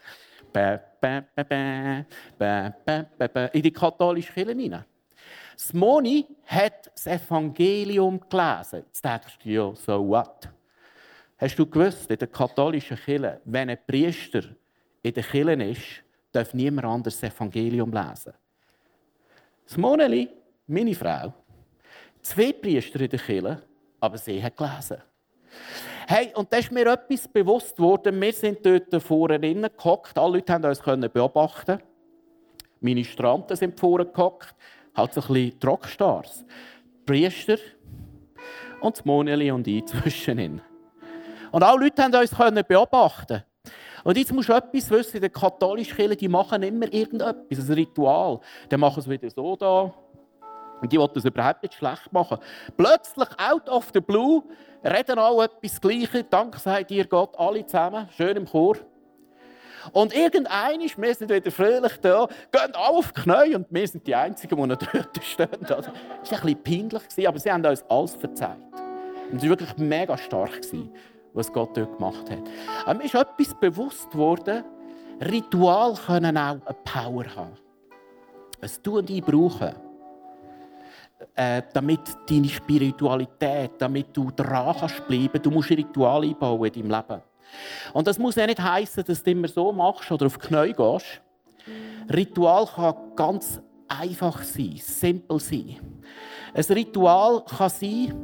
In 3.52 3.62
die 3.62 3.72
katholische 3.72 4.32
Kirche 4.32 4.50
hinein. 4.50 4.84
Moni 5.74 6.26
hat 6.46 6.90
das 6.94 7.06
Evangelium 7.06 8.18
gelesen. 8.30 8.82
Jetzt 8.86 9.04
denkst 9.04 9.38
du, 9.42 9.48
ja, 9.48 9.74
so 9.74 10.08
what? 10.08 10.48
Hast 11.36 11.58
du 11.58 11.66
gewusst, 11.66 12.10
in 12.10 12.18
der 12.18 12.28
katholischen 12.28 12.96
Kirche, 12.96 13.40
wenn 13.44 13.68
ein 13.68 13.78
Priester 13.86 14.42
in 15.02 15.12
der 15.12 15.22
Kirche 15.22 15.62
ist, 15.64 16.02
darf 16.32 16.54
niemand 16.54 16.86
anderes 16.86 17.20
das 17.20 17.30
Evangelium 17.30 17.92
lesen. 17.92 18.32
Das 19.66 19.76
Moneli, 19.76 20.30
meine 20.66 20.94
Frau, 20.94 21.34
zwei 22.22 22.52
Priester 22.52 23.00
in 23.00 23.10
der 23.10 23.18
Kirche, 23.18 23.62
aber 24.00 24.16
sie 24.16 24.42
hat 24.42 24.56
gelesen. 24.56 25.02
Hey, 26.06 26.32
und 26.34 26.50
da 26.52 26.56
ist 26.56 26.72
mir 26.72 26.86
etwas 26.86 27.28
bewusst 27.28 27.78
worden. 27.78 28.20
Wir 28.20 28.32
sind 28.32 28.64
dort 28.64 29.02
vorne 29.02 29.38
gehockt. 29.38 30.18
Alle 30.18 30.38
Leute 30.38 30.52
konnten 30.82 31.04
uns 31.04 31.12
beobachten. 31.12 31.80
Meine 32.80 33.04
Stranden 33.04 33.56
sind 33.56 33.78
vorne 33.78 34.06
gehockt 34.06 34.54
halt 34.94 35.14
so 35.14 35.20
ein 35.20 35.26
bisschen 35.28 35.58
Rockstars. 35.64 36.44
Priester 37.06 37.58
und 38.80 38.96
das 38.96 39.04
Moneli 39.04 39.50
und 39.50 39.66
ich 39.66 39.84
zwischen 39.86 40.38
ihnen. 40.38 40.62
Und 41.50 41.62
alle 41.62 41.84
Leute 41.84 42.02
haben 42.02 42.14
uns 42.14 42.66
beobachten. 42.66 43.42
Und 44.04 44.16
jetzt 44.16 44.32
musst 44.32 44.48
du 44.48 44.54
etwas 44.54 44.90
wissen, 44.90 45.16
in 45.16 45.20
der 45.20 45.30
katholischen 45.30 45.96
Kirche, 45.96 46.16
die 46.16 46.28
machen 46.28 46.62
immer 46.62 46.90
irgendetwas, 46.92 47.68
ein 47.68 47.74
Ritual. 47.74 48.40
Dann 48.68 48.80
machen 48.80 49.02
sie 49.02 49.10
wieder 49.10 49.30
so 49.30 49.56
da. 49.56 49.92
Und 50.80 50.90
die 50.90 50.98
wollen 50.98 51.10
das 51.12 51.24
überhaupt 51.24 51.62
nicht 51.62 51.74
schlecht 51.74 52.10
machen. 52.12 52.38
Plötzlich, 52.76 53.28
out 53.38 53.68
of 53.68 53.90
the 53.92 54.00
blue, 54.00 54.42
reden 54.82 55.18
alle 55.18 55.44
etwas 55.44 55.80
Gleiches. 55.80 56.24
Dank 56.30 56.56
sei 56.56 56.84
dir 56.84 57.06
Gott, 57.06 57.38
alle 57.38 57.66
zusammen, 57.66 58.08
schön 58.16 58.36
im 58.36 58.46
Chor. 58.46 58.76
Und 59.92 60.14
irgendein 60.14 60.80
ist, 60.80 61.00
wir 61.00 61.14
sind 61.14 61.30
wieder 61.30 61.50
fröhlich 61.50 61.96
da, 62.00 62.28
gehen 62.52 62.74
auf 62.74 63.12
die 63.12 63.22
Knie 63.22 63.54
und 63.54 63.66
wir 63.70 63.88
sind 63.88 64.06
die 64.06 64.14
Einzigen, 64.14 64.56
die 64.56 64.66
noch 64.66 64.76
dort 64.92 65.24
stehen. 65.24 65.48
Das 65.60 65.70
war 65.70 65.78
ein 65.78 66.22
bisschen 66.22 66.62
peinlich, 66.62 67.28
aber 67.28 67.38
sie 67.38 67.52
haben 67.52 67.64
uns 67.64 67.84
alles 67.88 68.14
verzeiht. 68.14 68.58
Und 69.30 69.36
es 69.36 69.42
war 69.42 69.50
wirklich 69.50 69.76
mega 69.76 70.18
stark, 70.18 70.60
was 71.32 71.52
Gott 71.52 71.76
dort 71.76 71.96
gemacht 71.96 72.30
hat. 72.30 72.42
Aber 72.84 72.98
mir 72.98 73.04
ist 73.04 73.14
etwas 73.14 73.54
bewusst 73.60 74.14
worden, 74.14 74.64
Ritual 75.20 75.94
können 75.94 76.36
auch 76.36 76.58
eine 76.64 76.76
Power 76.84 77.24
haben. 77.36 77.56
Du 78.82 78.98
und 78.98 79.08
ich 79.08 79.22
brauchen, 79.22 79.74
äh, 81.34 81.62
damit 81.72 82.00
deine 82.28 82.48
Spiritualität, 82.48 83.72
damit 83.78 84.16
du 84.16 84.30
dran 84.30 84.74
kannst 84.78 85.06
bleiben, 85.06 85.40
du 85.42 85.50
musst 85.50 85.70
ein 85.70 85.76
Ritual 85.76 86.22
einbauen 86.24 86.70
in 86.72 86.88
deinem 86.88 86.98
Leben. 86.98 87.22
Und 87.92 88.06
das 88.06 88.18
muss 88.18 88.36
ja 88.36 88.46
nicht 88.46 88.60
heißen, 88.60 89.04
dass 89.04 89.22
du 89.22 89.30
immer 89.30 89.48
so 89.48 89.72
machst 89.72 90.10
oder 90.10 90.26
auf 90.26 90.38
Knie 90.38 90.72
gehst. 90.72 91.20
Ritual 92.12 92.66
kann 92.66 92.94
ganz 93.16 93.60
einfach 93.88 94.42
sein, 94.42 94.76
simpel 94.76 95.38
sein. 95.38 95.76
Ein 96.54 96.64
Ritual 96.64 97.44
kann 97.44 97.70
sein, 97.70 98.14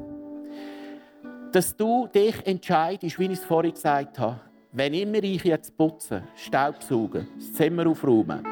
dass 1.52 1.76
du 1.76 2.06
dich 2.08 2.34
entscheidest, 2.46 3.18
wie 3.18 3.26
ich 3.26 3.32
es 3.32 3.44
vorhin 3.44 3.72
gesagt 3.72 4.18
habe, 4.18 4.40
wenn 4.72 4.92
immer 4.92 5.22
ich 5.22 5.42
jetzt 5.44 5.76
putze, 5.76 6.22
Staubsaugen, 6.34 7.28
das 7.36 7.52
Zimmer 7.54 7.86
aufräume, 7.86 8.42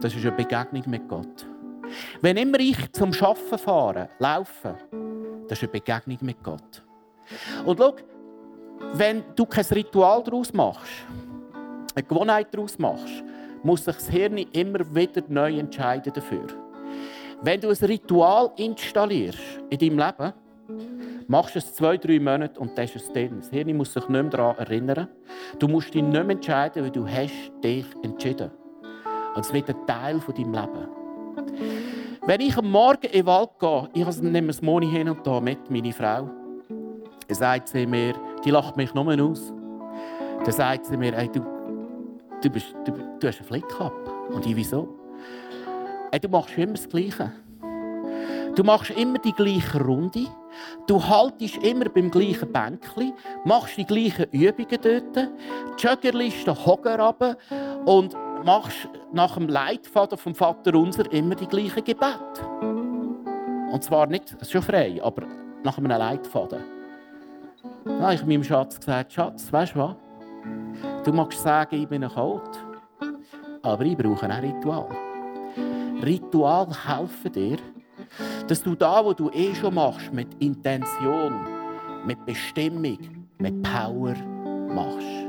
das 0.00 0.14
ist 0.14 0.24
eine 0.24 0.32
Begegnung 0.32 0.84
mit 0.86 1.08
Gott. 1.08 1.46
Wenn 2.20 2.36
immer 2.36 2.60
ich 2.60 2.92
zum 2.92 3.12
Schaffen 3.12 3.58
fahre, 3.58 4.08
laufe, 4.18 4.76
das 5.48 5.58
ist 5.58 5.64
eine 5.64 5.72
Begegnung 5.72 6.18
mit 6.20 6.42
Gott. 6.42 6.84
Und 7.64 7.78
schau, 7.78 7.96
wenn 8.94 9.24
du 9.34 9.46
kein 9.46 9.64
Ritual 9.64 10.22
daraus 10.22 10.52
machst, 10.52 11.06
eine 11.94 12.04
Gewohnheit 12.04 12.48
daraus 12.52 12.78
machst, 12.78 13.24
muss 13.62 13.84
sich 13.84 13.94
das 13.94 14.08
Hirn 14.08 14.38
immer 14.38 14.80
wieder 14.94 15.22
neu 15.28 15.58
entscheiden 15.58 16.12
dafür. 16.12 16.46
Wenn 17.42 17.60
du 17.60 17.68
ein 17.68 17.76
Ritual 17.76 18.50
installierst 18.56 19.38
in 19.70 19.78
deinem 19.78 19.98
Leben, 19.98 20.32
machst 21.26 21.54
du 21.54 21.58
es 21.58 21.74
zwei, 21.74 21.96
drei 21.96 22.18
Monate 22.18 22.58
und 22.60 22.76
das 22.78 22.94
ist 22.94 23.08
es 23.08 23.12
dann. 23.12 23.40
Das 23.40 23.50
Hirn 23.50 23.76
muss 23.76 23.92
sich 23.92 24.08
nicht 24.08 24.22
mehr 24.22 24.24
daran 24.24 24.56
erinnern. 24.58 25.08
Du 25.58 25.68
musst 25.68 25.92
dich 25.92 26.02
nicht 26.02 26.12
mehr 26.12 26.30
entscheiden, 26.30 26.84
weil 26.84 26.90
du 26.90 27.06
hast 27.06 27.52
dich 27.62 27.86
entschieden. 28.02 28.50
Und 29.34 29.44
es 29.44 29.52
wird 29.52 29.68
ein 29.68 29.86
Teil 29.86 30.20
von 30.20 30.34
deinem 30.34 30.54
Leben. 30.54 30.88
Wenn 32.26 32.40
ich 32.40 32.56
am 32.56 32.70
Morgen 32.70 33.06
in 33.06 33.12
den 33.12 33.26
Wald 33.26 33.50
gehe, 33.60 33.88
ich 33.94 34.22
nehme 34.22 34.48
das 34.48 34.62
Moni 34.62 34.88
hin 34.88 35.08
und 35.08 35.26
da 35.26 35.40
mit, 35.40 35.70
meine 35.70 35.92
Frau, 35.92 36.28
dann 37.28 37.36
sagt 37.36 37.68
sie 37.68 37.86
mir, 37.86 38.14
die 38.44 38.50
lacht 38.50 38.76
mich 38.76 38.94
nur 38.94 39.06
aus. 39.20 39.52
Dann 40.44 40.52
sagt 40.52 40.86
sie 40.86 40.96
mir, 40.96 41.12
hey, 41.12 41.28
du, 41.28 41.40
du, 42.42 42.50
bist, 42.50 42.74
du, 42.84 42.92
du 43.18 43.26
hast 43.26 43.38
einen 43.38 43.48
Flick 43.48 43.80
Und 44.30 44.46
ich, 44.46 44.54
wieso? 44.54 44.88
Hey, 46.10 46.20
du 46.20 46.28
machst 46.28 46.56
immer 46.56 46.74
das 46.74 46.88
Gleiche. 46.88 47.32
Du 48.54 48.64
machst 48.64 48.90
immer 48.90 49.18
die 49.18 49.32
gleiche 49.32 49.84
Runde. 49.84 50.26
Du 50.86 51.02
haltest 51.06 51.58
immer 51.58 51.86
beim 51.90 52.10
gleichen 52.10 52.50
Bänkchen, 52.50 53.12
machst 53.44 53.76
die 53.76 53.84
gleichen 53.84 54.24
Übungen 54.30 54.78
dort, 54.80 55.28
joggerst 55.78 56.46
den 56.46 56.66
Hocker 56.66 56.98
runter 56.98 57.36
und 57.84 58.16
machst 58.44 58.88
nach 59.12 59.34
dem 59.34 59.48
Leitfaden 59.48 60.16
vom 60.16 60.34
Vater 60.34 60.74
unser 60.74 61.12
immer 61.12 61.34
die 61.34 61.46
gleichen 61.46 61.84
Gebete. 61.84 62.40
Und 63.70 63.84
zwar 63.84 64.06
nicht, 64.06 64.34
schon 64.48 64.62
frei, 64.62 64.98
aber 65.02 65.26
nach 65.62 65.76
einem 65.76 65.90
Leitfaden. 65.90 66.75
Dann 67.86 68.02
habe 68.02 68.14
ich 68.14 68.26
meinem 68.26 68.42
Schatz 68.42 68.80
gesagt, 68.80 69.12
Schatz, 69.12 69.52
weißt 69.52 69.76
du 69.76 69.78
was? 69.78 69.94
Du 71.04 71.12
magst 71.12 71.40
sagen, 71.40 71.82
ich 71.82 71.88
bin 71.88 72.02
ein 72.02 72.10
Code, 72.10 72.42
aber 73.62 73.84
ich 73.84 73.96
brauche 73.96 74.28
ein 74.28 74.44
Ritual. 74.44 74.88
Ritual 76.04 76.66
helfen 76.86 77.32
dir, 77.32 77.58
dass 78.48 78.60
du 78.62 78.74
da, 78.74 79.04
wo 79.04 79.12
du 79.12 79.30
eh 79.30 79.54
schon 79.54 79.74
machst, 79.74 80.12
mit 80.12 80.34
Intention, 80.40 81.46
mit 82.04 82.26
Bestimmung, 82.26 82.98
mit 83.38 83.62
Power 83.62 84.14
machst. 84.68 85.28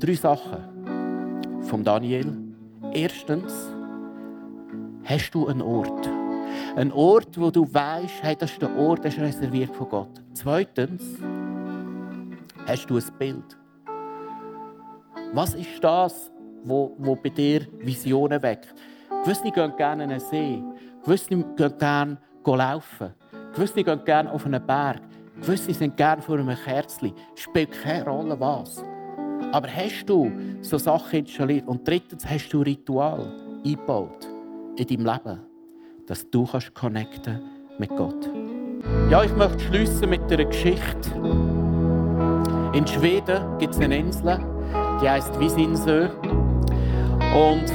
Drei 0.00 0.14
Sachen 0.14 1.60
von 1.62 1.84
Daniel. 1.84 2.36
Erstens, 2.92 3.52
hast 5.04 5.30
du 5.32 5.46
einen 5.46 5.60
Ort. 5.60 6.08
Ein 6.76 6.90
Ort, 6.90 7.38
wo 7.40 7.52
du 7.52 7.72
weißt, 7.72 8.22
hey, 8.22 8.34
das 8.34 8.50
ist 8.50 8.60
der 8.60 8.76
Ort, 8.76 9.04
der 9.04 9.12
ist 9.12 9.20
reserviert 9.20 9.74
von 9.76 9.88
Gott. 9.88 10.22
Zweitens, 10.32 11.20
hast 12.66 12.90
du 12.90 12.96
ein 12.96 13.04
Bild. 13.16 13.56
Was 15.32 15.54
ist 15.54 15.82
das, 15.82 16.32
wo, 16.64 16.92
wo 16.98 17.14
bei 17.14 17.28
dir 17.28 17.68
Visionen 17.78 18.42
weckt? 18.42 18.74
Gewisse 19.22 19.52
gehen 19.52 19.72
gerne 19.76 20.02
an 20.02 20.10
einen 20.10 20.18
See. 20.18 20.60
Gewisse 21.04 21.28
gehen 21.28 21.78
gerne 21.78 22.18
laufen. 22.44 23.14
Gewisse 23.54 23.84
gehen 23.84 24.04
gerne 24.04 24.32
auf 24.32 24.44
einen 24.44 24.66
Berg. 24.66 25.00
Gewisse 25.40 25.72
sind 25.72 25.96
gerne 25.96 26.22
vor 26.22 26.38
einem 26.38 26.56
Kerzchen. 26.56 27.12
Spielt 27.36 27.70
keine 27.70 28.04
Rolle, 28.04 28.38
was. 28.40 28.82
Aber 29.52 29.68
hast 29.68 30.06
du 30.06 30.28
so 30.60 30.76
Sachen 30.76 31.20
installiert? 31.20 31.68
Und 31.68 31.86
drittens, 31.86 32.28
hast 32.28 32.48
du 32.48 32.62
Ritual 32.62 33.32
eingebaut 33.64 34.28
in 34.76 34.86
deinem 34.88 35.06
Leben, 35.06 35.53
dass 36.06 36.28
du 36.30 36.46
kannst 36.46 36.74
connecten 36.74 37.40
mit 37.78 37.90
Gott. 37.90 38.28
Ja, 39.10 39.22
ich 39.22 39.34
möchte 39.34 39.60
schließen 39.60 40.08
mit 40.08 40.22
einer 40.30 40.44
Geschichte. 40.44 41.10
In 42.74 42.86
Schweden 42.86 43.58
gibt 43.58 43.74
es 43.74 43.80
eine 43.80 43.98
Insel, 43.98 44.38
die 45.00 45.08
heißt 45.08 45.38
Visinsö. 45.40 46.08
Und 47.34 47.72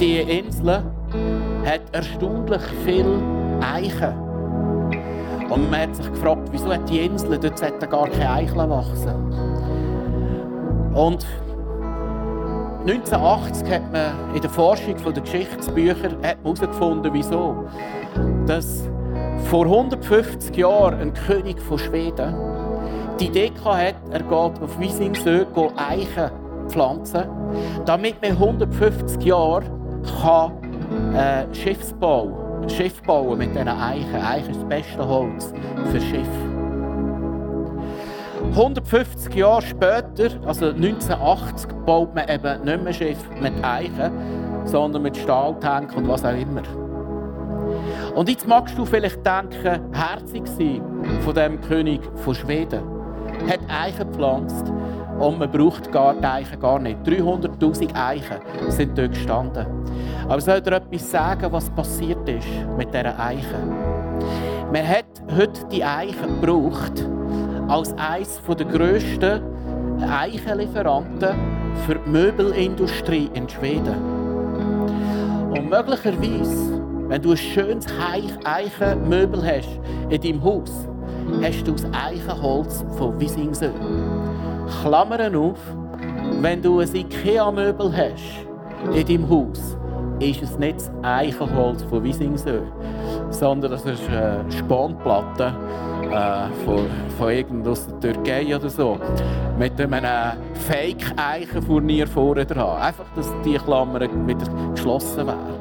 diese 0.00 0.22
Insel 0.22 0.82
hat 1.64 1.82
erstaunlich 1.92 2.62
viele 2.84 3.22
Eichen. 3.60 4.14
Und 5.48 5.70
man 5.70 5.80
hat 5.80 5.96
sich 5.96 6.10
gefragt, 6.10 6.48
wieso 6.52 6.72
hat 6.72 6.88
die 6.88 7.00
Insel, 7.00 7.38
dort 7.38 7.90
gar 7.90 8.08
keine 8.08 8.32
Eicheln 8.32 8.70
wachsen. 8.70 9.32
Und 10.94 11.26
1980 12.86 13.70
hat 13.70 13.92
man 13.92 14.34
in 14.34 14.40
der 14.40 14.50
Forschung 14.50 14.96
der 14.96 15.22
Geschichtsbücher 15.22 16.16
herausgefunden, 16.22 17.12
wieso. 17.12 17.64
Dass 18.46 18.88
vor 19.50 19.64
150 19.66 20.56
Jahren 20.56 21.00
ein 21.00 21.12
König 21.12 21.60
von 21.60 21.78
Schweden 21.78 22.34
die 23.18 23.26
Idee 23.26 23.52
hatte, 23.62 23.96
er 24.10 24.22
geht 24.22 24.62
auf 24.62 24.80
Wiesingsee 24.80 25.46
Eichen 25.76 26.30
pflanzen, 26.68 27.24
damit 27.84 28.22
man 28.22 28.32
150 28.32 29.24
Jahre 29.24 29.64
kann 30.22 30.52
äh, 31.14 31.54
Schiffsbau, 31.54 32.64
Schiff 32.66 33.02
bauen 33.02 33.38
mit 33.38 33.50
diesen 33.50 33.68
Eichen. 33.68 34.14
Eichen 34.14 34.50
ist 34.50 34.60
das 34.60 34.68
beste 34.68 35.06
Holz 35.06 35.52
für 35.90 36.00
Schiffe. 36.00 36.49
150 38.50 39.34
Jahre 39.34 39.62
später, 39.62 40.30
also 40.44 40.66
1980, 40.66 41.70
baut 41.86 42.14
man 42.14 42.28
eben 42.28 42.64
nicht 42.64 42.82
mehr 42.82 42.92
Schiff 42.92 43.18
mit 43.40 43.52
Eichen, 43.62 44.10
sondern 44.64 45.02
mit 45.02 45.16
Stahltank 45.16 45.96
und 45.96 46.08
was 46.08 46.24
auch 46.24 46.36
immer. 46.36 46.62
Und 48.14 48.28
jetzt 48.28 48.48
magst 48.48 48.76
du 48.76 48.84
vielleicht 48.84 49.24
denken, 49.24 49.80
herzig 49.92 50.46
sein 50.46 50.82
von 51.20 51.34
dem 51.34 51.60
König 51.60 52.00
von 52.16 52.34
Schweden. 52.34 52.82
Hat 53.48 53.60
Eichen 53.68 54.10
gepflanzt 54.10 54.72
und 55.20 55.38
man 55.38 55.50
braucht 55.50 55.92
gar 55.92 56.14
die 56.14 56.24
Eichen 56.24 56.58
gar 56.58 56.80
nicht. 56.80 56.98
300'000 57.06 57.94
Eichen 57.94 58.38
sind 58.68 58.98
dort 58.98 59.12
gestanden. 59.12 59.64
Aber 60.28 60.40
soll 60.40 60.60
dir 60.60 60.72
etwas 60.72 61.08
sagen, 61.08 61.52
was 61.52 61.70
passiert 61.70 62.28
ist 62.28 62.48
mit 62.76 62.92
dieser 62.92 63.18
Eichen? 63.18 63.70
Man 64.72 64.86
hat 64.86 65.06
heute 65.36 65.64
die 65.70 65.84
Eichen 65.84 66.40
gebraucht 66.40 67.04
als 67.70 67.94
eines 67.96 68.40
der 68.48 68.66
grössten 68.66 69.42
Eichenlieferanten 70.02 71.36
für 71.86 71.94
die 71.94 72.10
Möbelindustrie 72.10 73.30
in 73.34 73.48
Schweden. 73.48 73.94
Und 75.50 75.70
möglicherweise, 75.70 76.82
wenn 77.06 77.22
du 77.22 77.30
ein 77.30 77.36
schönes 77.36 77.86
Eichenmöbel 78.44 79.44
hast 79.44 79.68
in 80.08 80.20
deinem 80.20 80.42
Haus, 80.42 80.88
hast 81.42 81.66
du 81.66 81.72
das 81.72 81.86
Eichenholz 81.92 82.84
von 82.98 83.20
Wisingsö. 83.20 83.70
Klammern 84.82 85.36
auf, 85.36 85.60
wenn 86.40 86.60
du 86.60 86.80
ein 86.80 86.92
Ikea-Möbel 86.92 87.92
hast 87.96 88.96
in 88.96 89.06
deinem 89.06 89.30
Haus, 89.30 89.76
ist 90.20 90.42
es 90.42 90.58
nicht 90.58 90.76
das 90.76 90.90
Eichenholz 91.02 91.82
von 91.84 92.04
Wisingsö, 92.04 92.60
sondern 93.30 93.70
das 93.72 93.84
ist 93.84 94.08
eine 94.08 94.44
Spanplatte 94.50 95.52
äh, 96.10 96.48
von, 96.64 96.86
von 97.18 97.66
aus 97.66 97.86
der 97.86 98.00
Türkei 98.12 98.54
oder 98.54 98.68
so. 98.68 98.98
Mit 99.58 99.80
einem 99.80 100.38
Fake-Eichenfurnier 100.68 102.06
vorne 102.06 102.44
dran. 102.44 102.80
Einfach, 102.80 103.06
dass 103.16 103.30
die 103.44 103.54
Klammer 103.54 104.00
wieder 104.00 104.72
geschlossen 104.72 105.26
wäre. 105.26 105.60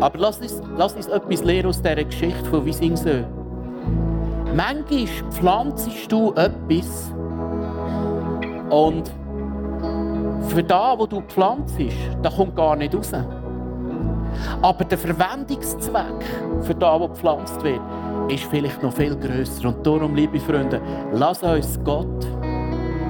Aber 0.00 0.18
lass 0.18 0.38
uns, 0.38 0.62
lass 0.76 0.94
uns 0.94 1.06
etwas 1.06 1.42
lernen 1.42 1.68
aus 1.68 1.80
dieser 1.80 2.04
Geschichte 2.04 2.44
von 2.50 2.64
Wisingsö. 2.66 3.24
Manchmal 4.54 5.06
pflanzest 5.30 6.12
du 6.12 6.32
etwas 6.34 7.12
und 8.70 9.10
für 10.56 10.62
das, 10.62 10.98
wo 10.98 11.06
du 11.06 11.20
pflanzt, 11.20 11.76
da 12.22 12.30
kommt 12.30 12.56
gar 12.56 12.76
nicht 12.76 12.94
raus. 12.94 13.12
Aber 14.62 14.84
der 14.84 14.96
Verwendungszweck 14.96 16.24
für 16.62 16.74
das, 16.74 17.00
was 17.00 17.08
gepflanzt 17.10 17.62
wird, 17.62 17.80
ist 18.28 18.44
vielleicht 18.44 18.82
noch 18.82 18.94
viel 18.94 19.14
grösser. 19.16 19.68
Und 19.68 19.86
darum, 19.86 20.14
liebe 20.14 20.40
Freunde, 20.40 20.80
lass 21.12 21.42
uns 21.42 21.78
Gott 21.84 22.26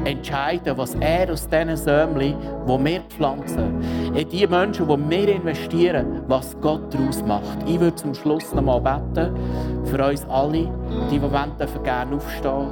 entscheiden, 0.07 0.77
was 0.77 0.95
er 1.01 1.33
aus 1.33 1.49
diesen 1.49 1.77
Sämli, 1.77 2.35
die 2.67 2.85
wir 2.85 3.01
pflanzen, 3.09 3.83
in 4.15 4.29
die 4.29 4.47
Menschen, 4.47 4.89
die 4.89 5.11
wir 5.11 5.29
investieren, 5.29 6.23
was 6.29 6.57
Gott 6.61 6.95
daraus 6.95 7.23
macht. 7.25 7.59
Ich 7.67 7.81
würde 7.81 7.97
zum 7.97 8.15
Schluss 8.15 8.55
noch 8.55 8.63
mal 8.63 8.81
beten 8.81 9.35
für 9.85 10.05
uns 10.07 10.25
alle, 10.29 10.71
die, 11.11 11.21
wollen, 11.21 11.57
dürfen 11.59 11.83
gerne 11.83 12.17
aufstehen, 12.17 12.69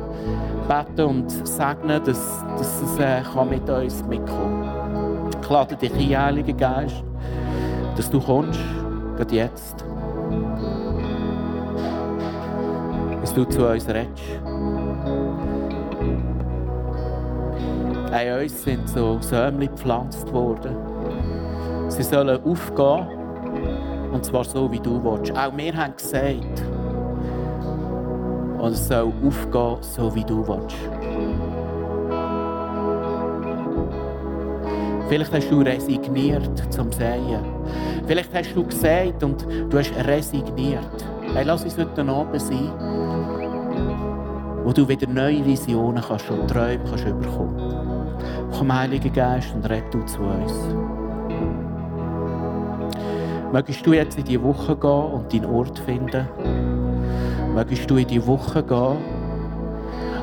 beten 0.69 1.05
und 1.09 1.31
segnen, 1.31 2.03
dass, 2.05 2.45
dass 2.57 2.83
es 2.83 2.99
äh, 2.99 3.23
mit 3.51 3.69
uns 3.69 4.05
mitkommen 4.05 4.63
kann. 4.63 5.41
Ich 5.43 5.51
lade 5.51 5.77
dich 5.77 5.93
ein, 5.93 6.19
Heiliger 6.19 6.53
Geist, 6.53 7.05
dass 7.97 8.11
du 8.11 8.21
kommst, 8.21 8.61
gerade 9.17 9.35
jetzt. 9.35 9.85
Dass 13.21 13.35
du 13.35 13.45
zu 13.45 13.67
uns 13.67 13.89
redest. 13.89 14.84
An 18.15 18.43
uns 18.43 18.63
sind 18.63 18.89
so 18.89 19.19
Sämli 19.21 19.67
gepflanzt 19.67 20.33
worden. 20.33 20.77
Sie 21.89 22.05
sollen 22.05 22.41
aufgehen, 22.45 23.09
und 24.13 24.25
zwar 24.25 24.45
so, 24.45 24.71
wie 24.71 24.79
du 24.79 25.03
willst. 25.03 25.33
Auch 25.37 25.57
wir 25.57 25.77
haben 25.77 25.97
gesagt, 25.97 26.63
und 28.59 28.71
es 28.71 28.87
soll 28.87 29.13
aufgehen, 29.27 29.79
so 29.81 30.15
wie 30.15 30.23
du 30.23 30.47
willst. 30.47 30.77
Vielleicht 35.09 35.33
hast 35.33 35.51
du 35.51 35.63
resigniert 35.63 36.73
zum 36.73 36.93
Sehen. 36.93 37.45
Vielleicht 38.07 38.33
hast 38.33 38.55
du 38.55 38.65
gesagt 38.65 39.25
und 39.25 39.45
du 39.71 39.77
hast 39.77 39.93
resigniert. 40.07 41.05
Hey, 41.35 41.43
lass 41.45 41.65
uns 41.65 41.77
heute 41.77 42.03
Abend 42.03 42.41
sein, 42.41 42.71
wo 44.63 44.73
du 44.73 44.87
wieder 44.87 45.09
neue 45.09 45.45
Visionen 45.45 46.01
kannst 46.01 46.31
und 46.31 46.49
Träume 46.49 46.85
kannst 46.89 47.07
bekommen 47.07 47.64
Komm, 48.57 48.73
Heiliger 48.73 49.11
Geist, 49.11 49.53
und 49.53 49.69
red 49.69 49.93
du 49.93 50.01
zu 50.05 50.21
uns. 50.21 50.53
Mögest 53.53 53.85
du 53.85 53.93
jetzt 53.93 54.17
in 54.17 54.25
die 54.25 54.41
Woche 54.41 54.77
gehen 54.77 54.91
und 54.91 55.33
deinen 55.33 55.47
Ort 55.47 55.77
finden? 55.81 56.29
Mögest 57.53 57.91
du 57.91 57.97
in 57.97 58.07
die 58.07 58.25
Woche 58.25 58.63
gehen 58.63 58.99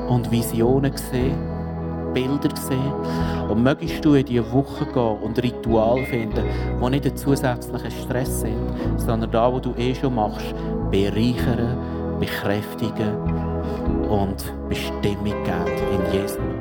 und 0.08 0.32
Visionen 0.32 0.96
sehen, 0.96 1.36
Bilder 2.14 2.56
sehen? 2.56 2.94
Und 3.50 3.64
mögest 3.64 4.04
du 4.06 4.14
in 4.14 4.26
die 4.26 4.52
Woche 4.52 4.86
gehen 4.86 5.18
und 5.22 5.44
Ritual 5.44 6.02
finden, 6.06 6.46
die 6.82 6.90
nicht 6.90 7.06
ein 7.06 7.18
zusätzlicher 7.18 7.92
Stress 7.92 8.42
sind, 8.42 8.56
sondern 8.96 9.30
da, 9.32 9.52
wo 9.52 9.60
du 9.60 9.74
eh 9.76 9.94
schon 9.94 10.16
machst, 10.16 10.56
bereichern, 10.90 11.78
bekräftigen 12.18 13.14
und 14.10 14.54
Bestimmung 14.70 15.44
geben 15.44 15.68
in 15.92 16.14
Jesu 16.14 16.61